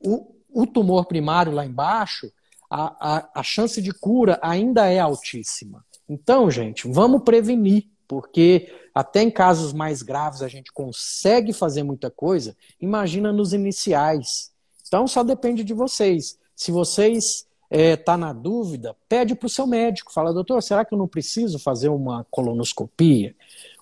[0.00, 2.30] o, o tumor primário lá embaixo,
[2.70, 5.84] a, a, a chance de cura ainda é altíssima.
[6.08, 12.10] Então, gente, vamos prevenir, porque até em casos mais graves a gente consegue fazer muita
[12.10, 12.56] coisa.
[12.80, 14.52] Imagina nos iniciais.
[14.86, 16.38] Então, só depende de vocês.
[16.54, 20.12] Se vocês é, tá na dúvida, pede para o seu médico.
[20.12, 23.34] Fala, doutor, será que eu não preciso fazer uma colonoscopia?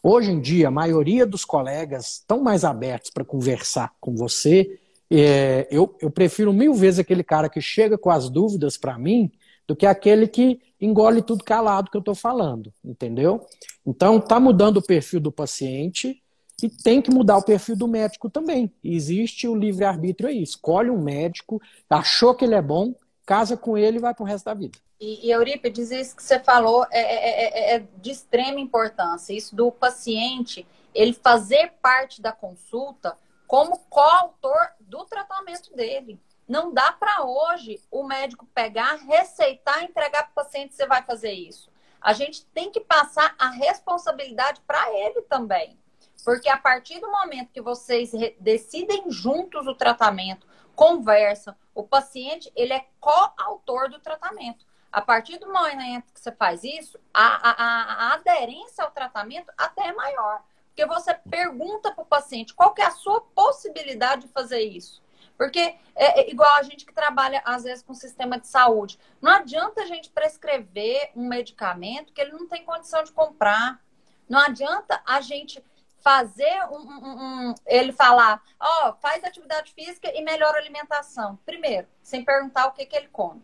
[0.02, 4.80] Hoje em dia, a maioria dos colegas estão mais abertos para conversar com você
[5.20, 9.30] é, eu, eu prefiro mil vezes aquele cara que chega com as dúvidas para mim
[9.66, 13.46] do que aquele que engole tudo calado que eu estou falando, entendeu?
[13.86, 16.20] Então, está mudando o perfil do paciente
[16.62, 18.72] e tem que mudar o perfil do médico também.
[18.82, 20.42] Existe o livre-arbítrio aí.
[20.42, 22.94] Escolhe um médico, achou que ele é bom,
[23.26, 24.78] casa com ele e vai para o resto da vida.
[25.00, 29.32] E, e Eurípides, isso que você falou é, é, é, é de extrema importância.
[29.32, 33.16] Isso do paciente, ele fazer parte da consulta
[33.52, 36.18] como coautor do tratamento dele.
[36.48, 41.32] Não dá para hoje o médico pegar, receitar, entregar para o paciente você vai fazer
[41.32, 41.70] isso.
[42.00, 45.78] A gente tem que passar a responsabilidade para ele também.
[46.24, 52.72] Porque a partir do momento que vocês decidem juntos o tratamento, conversam, o paciente ele
[52.72, 54.64] é coautor do tratamento.
[54.90, 57.64] A partir do momento que você faz isso, a, a,
[58.06, 60.42] a aderência ao tratamento até é maior.
[60.74, 65.02] Porque você pergunta para o paciente qual é a sua possibilidade de fazer isso.
[65.36, 65.60] Porque
[65.94, 68.98] é, é igual a gente que trabalha, às vezes, com sistema de saúde.
[69.20, 73.82] Não adianta a gente prescrever um medicamento que ele não tem condição de comprar.
[74.28, 75.62] Não adianta a gente
[76.00, 81.38] fazer um, um, um ele falar, ó, oh, faz atividade física e melhora a alimentação.
[81.44, 83.42] Primeiro, sem perguntar o que, que ele come.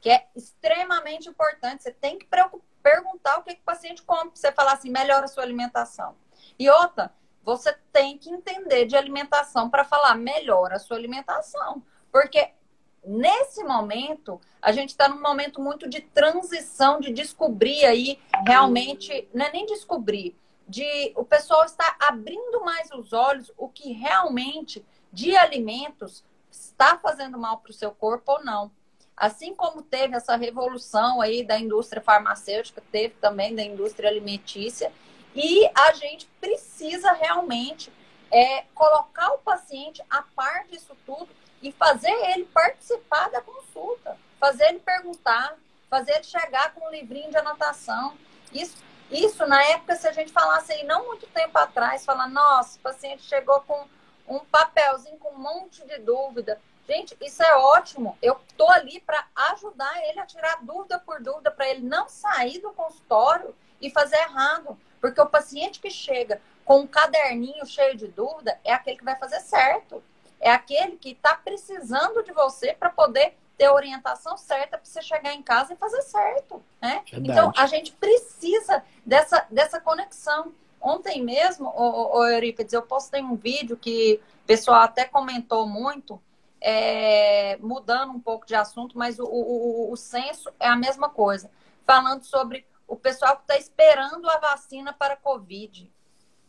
[0.00, 1.82] Que é extremamente importante.
[1.82, 2.28] Você tem que
[2.82, 4.30] perguntar o que, que o paciente come.
[4.32, 6.14] Você falar assim, melhora a sua alimentação.
[6.58, 11.82] E outra, você tem que entender de alimentação para falar melhor a sua alimentação.
[12.10, 12.50] Porque
[13.04, 19.46] nesse momento, a gente está num momento muito de transição, de descobrir aí realmente, não
[19.46, 20.36] é nem descobrir,
[20.66, 27.38] de o pessoal está abrindo mais os olhos o que realmente de alimentos está fazendo
[27.38, 28.72] mal para o seu corpo ou não.
[29.16, 34.92] Assim como teve essa revolução aí da indústria farmacêutica, teve também da indústria alimentícia,
[35.36, 37.92] e a gente precisa realmente
[38.30, 41.28] é, colocar o paciente a par disso tudo
[41.62, 45.56] e fazer ele participar da consulta, fazer ele perguntar,
[45.90, 48.16] fazer ele chegar com um livrinho de anotação.
[48.52, 48.76] Isso
[49.10, 52.82] Isso, na época, se a gente falasse aí, não muito tempo atrás, falar, nossa, o
[52.82, 53.86] paciente chegou com
[54.26, 56.60] um papelzinho com um monte de dúvida.
[56.88, 58.18] Gente, isso é ótimo.
[58.20, 62.58] Eu tô ali para ajudar ele a tirar dúvida por dúvida, para ele não sair
[62.58, 64.76] do consultório e fazer errado.
[65.00, 69.16] Porque o paciente que chega com um caderninho cheio de dúvida é aquele que vai
[69.16, 70.02] fazer certo.
[70.40, 75.00] É aquele que está precisando de você para poder ter a orientação certa para você
[75.00, 76.62] chegar em casa e fazer certo.
[76.80, 77.02] Né?
[77.12, 80.52] Então, a gente precisa dessa, dessa conexão.
[80.80, 86.20] Ontem mesmo, o, o Eurípides, eu postei um vídeo que o pessoal até comentou muito,
[86.60, 91.50] é, mudando um pouco de assunto, mas o, o, o senso é a mesma coisa.
[91.86, 95.92] Falando sobre o pessoal que está esperando a vacina para a Covid.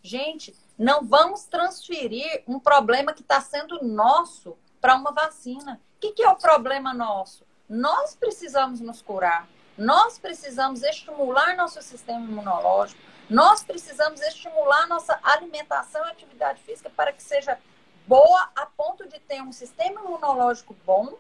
[0.01, 5.81] Gente, não vamos transferir um problema que está sendo nosso para uma vacina.
[5.95, 7.45] O que, que é o problema nosso?
[7.67, 9.47] Nós precisamos nos curar.
[9.77, 13.01] Nós precisamos estimular nosso sistema imunológico.
[13.29, 17.59] Nós precisamos estimular nossa alimentação e atividade física para que seja
[18.07, 21.17] boa a ponto de ter um sistema imunológico bom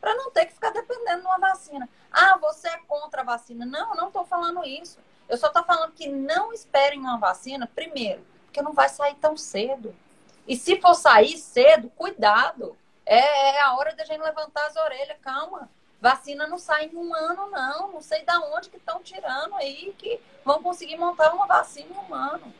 [0.00, 1.88] para não ter que ficar dependendo de uma vacina.
[2.10, 3.66] Ah, você é contra a vacina.
[3.66, 4.98] Não, não estou falando isso.
[5.28, 9.36] Eu só estou falando que não esperem uma vacina, primeiro, porque não vai sair tão
[9.36, 9.94] cedo.
[10.46, 12.76] E se for sair cedo, cuidado.
[13.04, 15.68] É, é a hora da gente levantar as orelhas, calma.
[16.00, 17.92] Vacina não sai em um ano, não.
[17.92, 22.10] Não sei da onde que estão tirando aí que vão conseguir montar uma vacina em
[22.10, 22.54] um ano.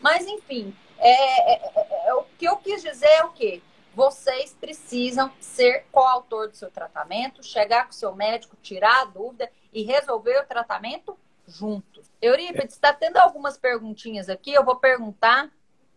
[0.00, 3.62] Mas, enfim, é, é, é, é o que eu quis dizer é o quê?
[3.94, 9.50] Vocês precisam ser coautor do seu tratamento, chegar com o seu médico, tirar a dúvida
[9.72, 11.16] e resolver o tratamento
[11.46, 12.10] juntos.
[12.20, 15.50] Eurípides, está tendo algumas perguntinhas aqui, eu vou perguntar.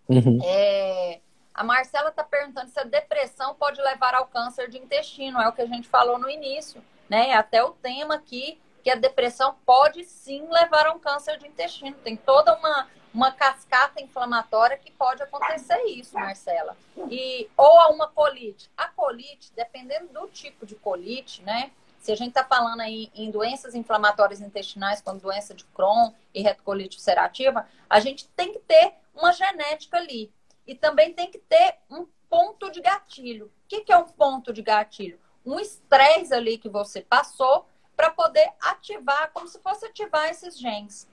[0.08, 0.39] Uhum.
[0.43, 1.20] É,
[1.54, 5.54] a Marcela está perguntando se a depressão pode levar ao câncer de intestino, é o
[5.54, 7.34] que a gente falou no início, né?
[7.34, 11.95] Até o tema aqui, que a depressão pode sim levar a um câncer de intestino.
[12.04, 12.88] Tem toda uma,
[13.18, 16.78] uma cascata inflamatória que pode acontecer isso, Marcela.
[17.09, 18.70] E, ou a uma colite.
[18.78, 21.72] A colite, dependendo do tipo de colite, né?
[21.99, 26.43] Se a gente está falando aí em doenças inflamatórias intestinais, como doença de Crohn e
[26.43, 30.32] retocolite ulcerativa, a gente tem que ter uma genética ali.
[30.68, 33.47] E também tem que ter um ponto de gatilho.
[33.47, 35.20] O que, que é um ponto de gatilho?
[35.43, 41.07] Um estresse ali que você passou para poder ativar, como se fosse ativar esses genes.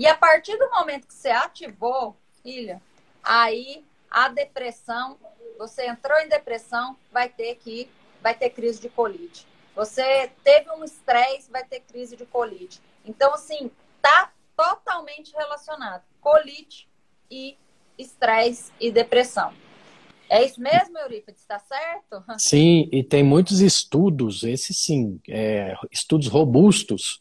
[0.00, 2.80] E a partir do momento que você ativou, filha,
[3.22, 5.18] aí a depressão,
[5.58, 7.86] você entrou em depressão, vai ter que
[8.22, 9.46] vai ter crise de colite.
[9.76, 12.80] Você teve um estresse, vai ter crise de colite.
[13.04, 13.70] Então, assim,
[14.00, 16.02] tá totalmente relacionado.
[16.18, 16.88] Colite
[17.30, 17.58] e
[17.98, 19.52] estresse e depressão.
[20.30, 21.42] É isso mesmo, Eurípides?
[21.42, 22.24] Está certo?
[22.38, 27.20] Sim, e tem muitos estudos, esses sim, é, estudos robustos,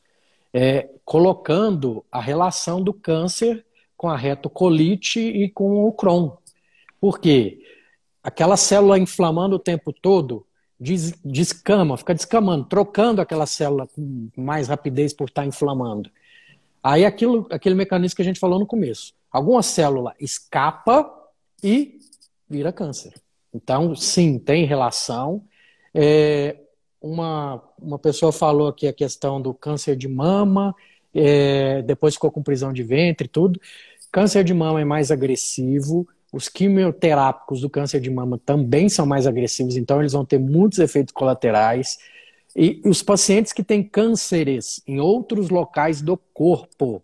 [0.53, 6.31] é, colocando a relação do câncer com a retocolite e com o Crohn.
[6.99, 7.59] Por quê?
[8.23, 10.45] Aquela célula inflamando o tempo todo
[10.79, 16.09] des, descama, fica descamando, trocando aquela célula com mais rapidez por estar inflamando.
[16.81, 19.13] Aí aquilo, aquele mecanismo que a gente falou no começo.
[19.29, 21.11] Alguma célula escapa
[21.61, 21.99] e
[22.49, 23.13] vira câncer.
[23.53, 25.43] Então, sim, tem relação.
[25.93, 26.57] É,
[27.01, 30.75] uma, uma pessoa falou aqui a questão do câncer de mama,
[31.13, 33.59] é, depois ficou com prisão de ventre e tudo.
[34.11, 39.25] Câncer de mama é mais agressivo, os quimioterápicos do câncer de mama também são mais
[39.25, 41.97] agressivos, então eles vão ter muitos efeitos colaterais.
[42.55, 47.01] E os pacientes que têm cânceres em outros locais do corpo,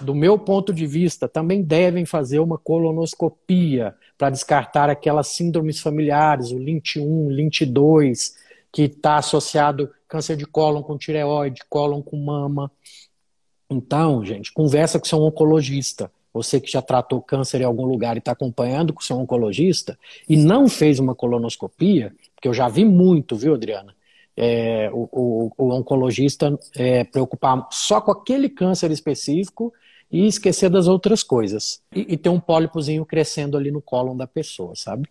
[0.00, 6.50] do meu ponto de vista, também devem fazer uma colonoscopia para descartar aquelas síndromes familiares,
[6.50, 8.34] o LINT1, LINT2,
[8.78, 12.70] que está associado câncer de cólon com tireoide, cólon com mama.
[13.68, 16.12] Então, gente, conversa com seu oncologista.
[16.32, 19.98] Você que já tratou câncer em algum lugar e está acompanhando com seu oncologista
[20.28, 23.96] e não fez uma colonoscopia, porque eu já vi muito, viu, Adriana?
[24.36, 29.72] É, o, o, o, oncologista é, preocupar só com aquele câncer específico
[30.08, 31.82] e esquecer das outras coisas.
[31.92, 35.08] E, e ter um pólipozinho crescendo ali no cólon da pessoa, sabe?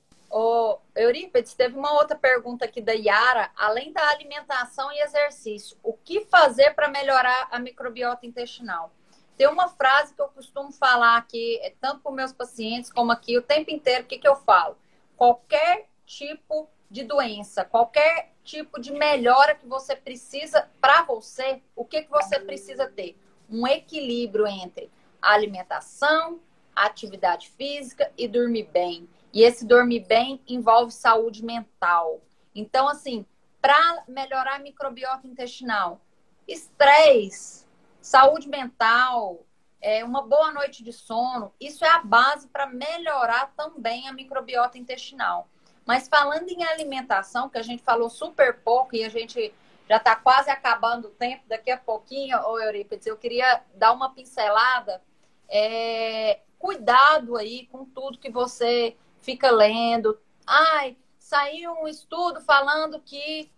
[0.97, 3.51] Ô, Eurípides, teve uma outra pergunta aqui da Yara.
[3.55, 8.91] Além da alimentação e exercício, o que fazer para melhorar a microbiota intestinal?
[9.37, 13.37] Tem uma frase que eu costumo falar aqui, é, tanto com meus pacientes como aqui,
[13.37, 14.75] o tempo inteiro, o que, que eu falo?
[15.15, 22.01] Qualquer tipo de doença, qualquer tipo de melhora que você precisa para você, o que,
[22.01, 23.15] que você precisa ter?
[23.47, 24.89] Um equilíbrio entre
[25.21, 26.39] alimentação,
[26.75, 29.07] atividade física e dormir bem.
[29.37, 32.19] E esse dormir bem envolve saúde mental.
[32.55, 33.23] Então, assim,
[33.61, 36.01] para melhorar a microbiota intestinal,
[36.47, 37.67] estresse,
[38.01, 39.45] saúde mental,
[39.79, 44.79] é, uma boa noite de sono, isso é a base para melhorar também a microbiota
[44.79, 45.47] intestinal.
[45.85, 49.53] Mas falando em alimentação, que a gente falou super pouco e a gente
[49.87, 54.11] já está quase acabando o tempo, daqui a pouquinho, ô Eurípides, eu queria dar uma
[54.15, 54.99] pincelada.
[55.47, 58.97] É, cuidado aí com tudo que você
[59.27, 60.17] fica lendo.
[60.45, 63.51] Ai, saiu um estudo falando que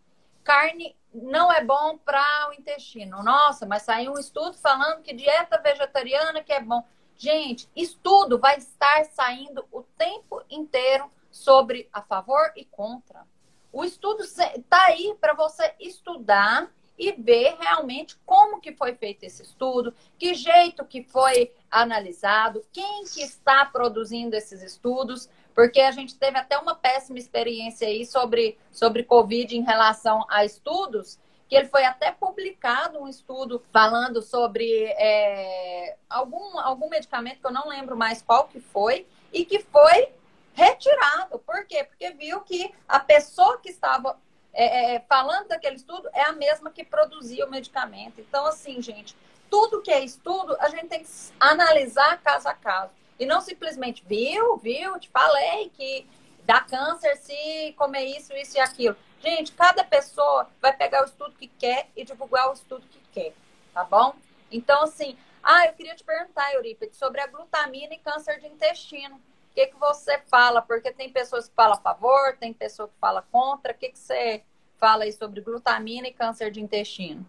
[0.44, 3.22] carne não é bom para o intestino.
[3.22, 6.84] Nossa, mas saiu um estudo falando que dieta vegetariana que é bom.
[7.16, 13.24] Gente, estudo vai estar saindo o tempo inteiro sobre a favor e contra.
[13.72, 19.42] O estudo está aí para você estudar e ver realmente como que foi feito esse
[19.42, 25.30] estudo, que jeito que foi analisado, quem que está produzindo esses estudos,
[25.60, 30.46] porque a gente teve até uma péssima experiência aí sobre, sobre Covid em relação a
[30.46, 37.46] estudos, que ele foi até publicado um estudo falando sobre é, algum, algum medicamento que
[37.46, 40.14] eu não lembro mais qual que foi, e que foi
[40.54, 41.38] retirado.
[41.40, 41.84] Por quê?
[41.84, 44.18] Porque viu que a pessoa que estava
[44.54, 48.22] é, é, falando daquele estudo é a mesma que produzia o medicamento.
[48.22, 49.14] Então, assim, gente,
[49.50, 52.94] tudo que é estudo, a gente tem que analisar caso a caso.
[53.20, 56.08] E não simplesmente, viu, viu, te falei que
[56.46, 58.96] dá câncer se comer isso, isso e aquilo.
[59.20, 63.34] Gente, cada pessoa vai pegar o estudo que quer e divulgar o estudo que quer,
[63.74, 64.16] tá bom?
[64.50, 69.22] Então, assim, ah, eu queria te perguntar, Eurípides, sobre a glutamina e câncer de intestino
[69.60, 70.62] que, que você fala?
[70.62, 73.74] Porque tem pessoas que falam a favor, tem pessoa que fala contra.
[73.74, 74.44] O que, que você
[74.78, 77.26] fala aí sobre glutamina e câncer de intestino?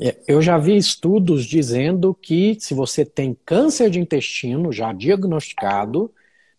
[0.00, 6.12] É, eu já vi estudos dizendo que se você tem câncer de intestino já diagnosticado,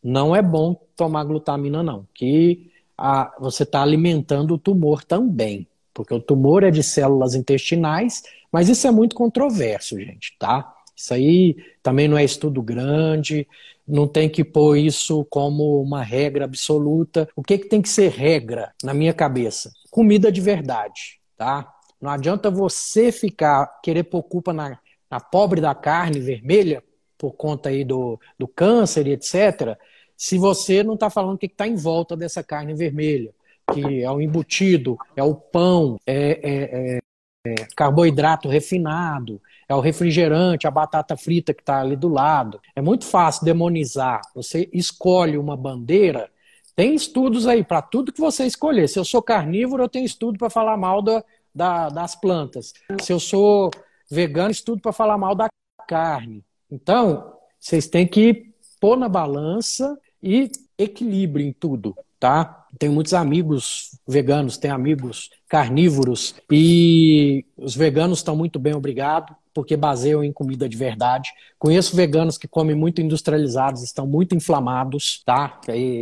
[0.04, 2.08] não é bom tomar glutamina, não.
[2.14, 5.68] Que a, você está alimentando o tumor também.
[5.94, 10.74] Porque o tumor é de células intestinais, mas isso é muito controverso, gente, tá?
[10.96, 13.48] Isso aí também não é estudo grande,
[13.88, 17.28] não tem que pôr isso como uma regra absoluta.
[17.36, 19.72] O que, que tem que ser regra na minha cabeça?
[19.92, 21.75] Comida de verdade, tá?
[22.06, 24.78] Não adianta você ficar, querer pôr culpa na,
[25.10, 26.84] na pobre da carne vermelha,
[27.18, 29.78] por conta aí do, do câncer e etc.,
[30.18, 33.34] se você não está falando o que está em volta dessa carne vermelha,
[33.74, 37.00] que é o embutido, é o pão, é, é, é
[37.48, 39.40] é, carboidrato refinado,
[39.70, 42.60] é o refrigerante, a batata frita que está ali do lado.
[42.76, 44.22] É muito fácil demonizar.
[44.34, 46.28] Você escolhe uma bandeira.
[46.76, 48.90] Tem estudos aí para tudo que você escolher.
[48.90, 51.24] Se eu sou carnívoro, eu tenho estudo para falar mal da,
[51.56, 52.74] da, das plantas.
[53.02, 53.72] Se eu sou
[54.12, 55.48] vegano, estudo para falar mal da
[55.88, 56.44] carne.
[56.70, 62.68] Então, vocês têm que pôr na balança e equilíbrio em tudo, tá?
[62.78, 69.78] Tenho muitos amigos veganos, tenho amigos carnívoros e os veganos estão muito bem, obrigado, porque
[69.78, 71.32] baseiam em comida de verdade.
[71.58, 75.62] Conheço veganos que comem muito industrializados, estão muito inflamados, tá?
[75.70, 76.02] E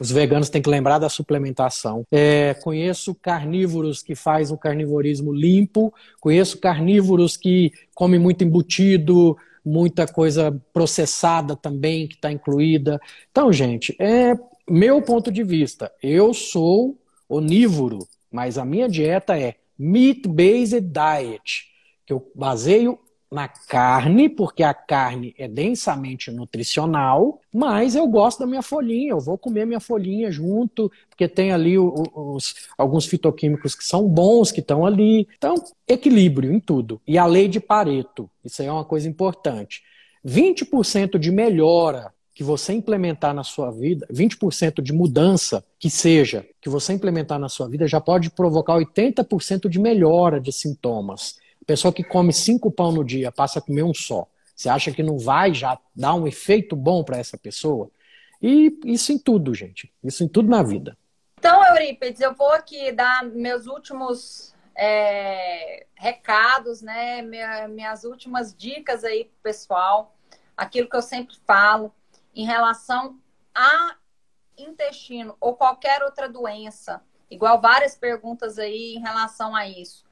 [0.00, 2.04] os veganos têm que lembrar da suplementação.
[2.10, 10.06] É, conheço carnívoros que fazem o carnivorismo limpo, conheço carnívoros que comem muito embutido, muita
[10.06, 13.00] coisa processada também que está incluída.
[13.30, 14.34] Então, gente, é
[14.68, 15.92] meu ponto de vista.
[16.02, 16.98] Eu sou
[17.28, 21.66] onívoro, mas a minha dieta é meat-based diet,
[22.06, 22.98] que eu baseio
[23.30, 29.20] na carne, porque a carne é densamente nutricional, mas eu gosto da minha folhinha, eu
[29.20, 34.60] vou comer minha folhinha junto, porque tem ali os, alguns fitoquímicos que são bons, que
[34.60, 35.28] estão ali.
[35.36, 35.54] Então,
[35.88, 37.00] equilíbrio em tudo.
[37.06, 39.82] E a lei de Pareto, isso aí é uma coisa importante.
[40.24, 46.68] 20% de melhora que você implementar na sua vida, 20% de mudança que seja, que
[46.68, 51.38] você implementar na sua vida, já pode provocar 80% de melhora de sintomas.
[51.66, 54.28] Pessoa que come cinco pão no dia passa a comer um só.
[54.54, 57.90] Você acha que não vai já dar um efeito bom para essa pessoa?
[58.40, 59.92] E isso em tudo, gente.
[60.02, 60.96] Isso em tudo na vida.
[61.38, 67.20] Então, Eurípides, eu vou aqui dar meus últimos é, recados, né?
[67.20, 70.16] Minha, minhas últimas dicas aí pessoal.
[70.56, 71.92] Aquilo que eu sempre falo
[72.34, 73.18] em relação
[73.54, 73.96] a
[74.56, 80.05] intestino ou qualquer outra doença, igual várias perguntas aí em relação a isso.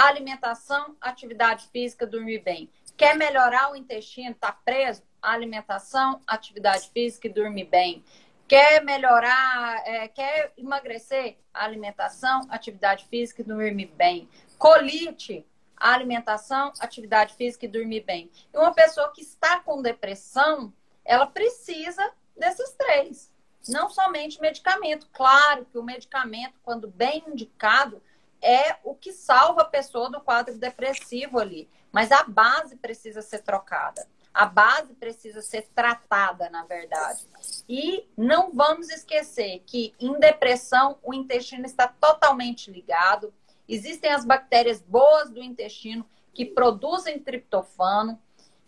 [0.00, 2.70] Alimentação, atividade física, dormir bem.
[2.96, 5.02] Quer melhorar o intestino, tá preso?
[5.20, 8.04] Alimentação, atividade física e dormir bem.
[8.46, 11.36] Quer melhorar, é, quer emagrecer?
[11.52, 14.28] Alimentação, atividade física e dormir bem.
[14.56, 15.44] Colite,
[15.76, 18.30] alimentação, atividade física e dormir bem.
[18.54, 20.72] E uma pessoa que está com depressão,
[21.04, 23.32] ela precisa desses três.
[23.68, 25.08] Não somente medicamento.
[25.12, 28.00] Claro que o medicamento, quando bem indicado,
[28.42, 31.68] é o que salva a pessoa do quadro depressivo ali.
[31.92, 34.06] Mas a base precisa ser trocada.
[34.38, 37.26] a base precisa ser tratada, na verdade.
[37.68, 43.34] E não vamos esquecer que em depressão o intestino está totalmente ligado.
[43.68, 48.20] Existem as bactérias boas do intestino que produzem triptofano.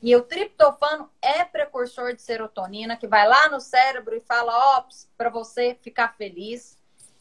[0.03, 4.85] E o triptofano é precursor de serotonina, que vai lá no cérebro e fala, ó,
[5.17, 6.77] para você ficar feliz.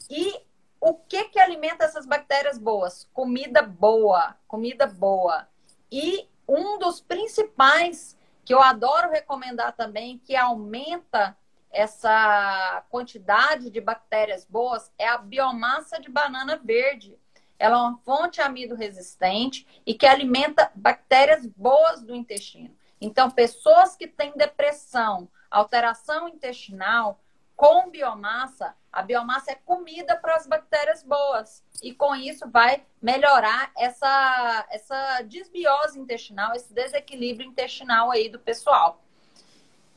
[0.10, 0.42] E
[0.82, 3.10] o que que alimenta essas bactérias boas?
[3.14, 5.48] Comida boa, comida boa.
[5.92, 11.38] E um dos principais que eu adoro recomendar também, que aumenta
[11.72, 17.18] essa quantidade de bactérias boas, é a biomassa de banana verde.
[17.60, 22.76] Ela é uma fonte amido resistente e que alimenta bactérias boas do intestino.
[23.02, 27.20] Então, pessoas que têm depressão, alteração intestinal,
[27.60, 31.62] com biomassa, a biomassa é comida para as bactérias boas.
[31.84, 39.04] E com isso vai melhorar essa, essa desbiose intestinal, esse desequilíbrio intestinal aí do pessoal.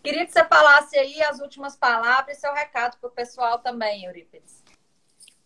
[0.02, 4.06] Queria que você falasse aí as últimas palavras e seu recado para o pessoal também,
[4.06, 4.60] Eurípides.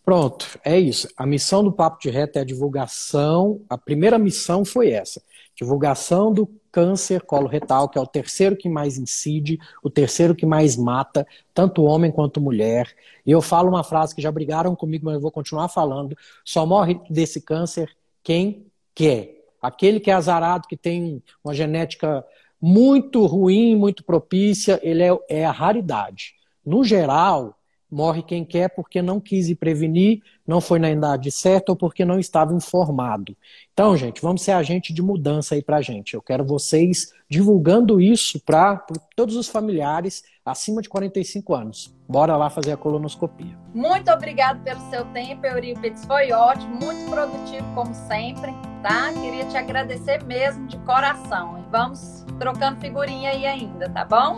[0.03, 1.07] Pronto, é isso.
[1.15, 3.63] A missão do Papo de Reto é a divulgação.
[3.69, 5.21] A primeira missão foi essa:
[5.53, 6.47] divulgação do
[6.77, 11.81] câncer coloretal, que é o terceiro que mais incide, o terceiro que mais mata, tanto
[11.81, 12.93] homem quanto mulher.
[13.25, 16.15] E eu falo uma frase que já brigaram comigo, mas eu vou continuar falando:
[16.45, 17.89] só morre desse câncer
[18.21, 19.43] quem quer.
[19.59, 22.23] Aquele que é azarado, que tem uma genética
[22.61, 26.35] muito ruim, muito propícia, ele é, é a raridade.
[26.63, 27.57] No geral,
[27.91, 32.05] morre quem quer porque não quis ir prevenir, não foi na idade certa ou porque
[32.05, 33.35] não estava informado.
[33.73, 36.13] Então, gente, vamos ser agente de mudança aí pra gente.
[36.13, 38.85] Eu quero vocês divulgando isso para
[39.15, 41.93] todos os familiares acima de 45 anos.
[42.07, 43.57] Bora lá fazer a colonoscopia.
[43.73, 46.05] Muito obrigado pelo seu tempo, Eurípides.
[46.05, 49.11] Foi ótimo, muito produtivo como sempre, tá?
[49.13, 51.59] Queria te agradecer mesmo de coração.
[51.59, 54.37] E vamos trocando figurinha aí ainda, tá bom?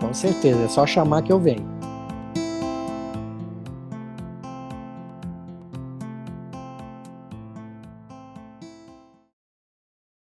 [0.00, 1.66] Com certeza, é só chamar que eu venho.